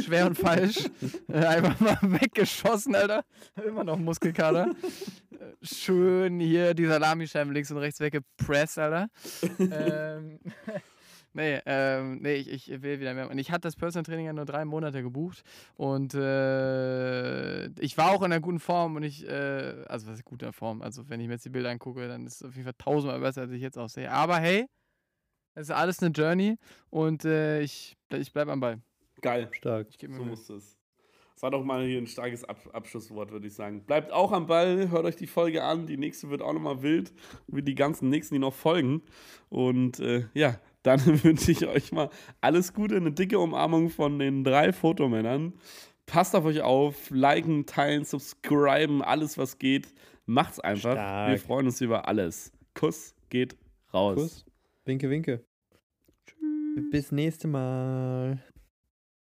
[0.00, 0.88] schwer und falsch,
[1.28, 3.24] äh, einfach mal weggeschossen, Alter.
[3.66, 4.70] Immer noch Muskelkater.
[5.62, 9.08] Schön hier die Salamischeiben links und rechts weggepresst, Alter.
[9.58, 10.38] ähm,
[11.34, 13.30] Nee, ähm, nee, ich, ich will wieder mehr.
[13.30, 15.42] Und ich hatte das Personal Training ja nur drei Monate gebucht.
[15.76, 20.24] Und äh, ich war auch in einer guten Form und ich, äh, also was ist
[20.24, 20.82] guter Form?
[20.82, 23.20] Also wenn ich mir jetzt die Bilder angucke, dann ist es auf jeden Fall tausendmal
[23.20, 24.10] besser, als ich jetzt aussehe.
[24.10, 24.66] Aber hey,
[25.54, 26.58] es ist alles eine Journey
[26.90, 28.80] und äh, ich, ich bleibe am Ball.
[29.22, 29.48] Geil.
[29.52, 29.88] Stark.
[29.90, 30.30] Ich gebe mir So Mühe.
[30.32, 30.76] muss es.
[31.34, 33.84] Das war doch mal hier ein starkes Ab Abschlusswort, würde ich sagen.
[33.84, 35.86] Bleibt auch am Ball, hört euch die Folge an.
[35.86, 37.12] Die nächste wird auch nochmal wild,
[37.46, 39.02] wie die ganzen nächsten, die noch folgen.
[39.48, 42.10] Und äh, ja, dann wünsche ich euch mal
[42.40, 45.54] alles Gute, eine dicke Umarmung von den drei Fotomännern.
[46.06, 49.94] Passt auf euch auf, liken, teilen, subscriben, alles was geht.
[50.26, 50.92] Macht's einfach.
[50.92, 51.30] Stark.
[51.30, 52.52] Wir freuen uns über alles.
[52.74, 53.56] Kuss geht
[53.92, 54.16] raus.
[54.16, 54.46] Kuss.
[54.84, 55.44] Winke, winke.
[56.90, 58.42] Bis nächste Mal.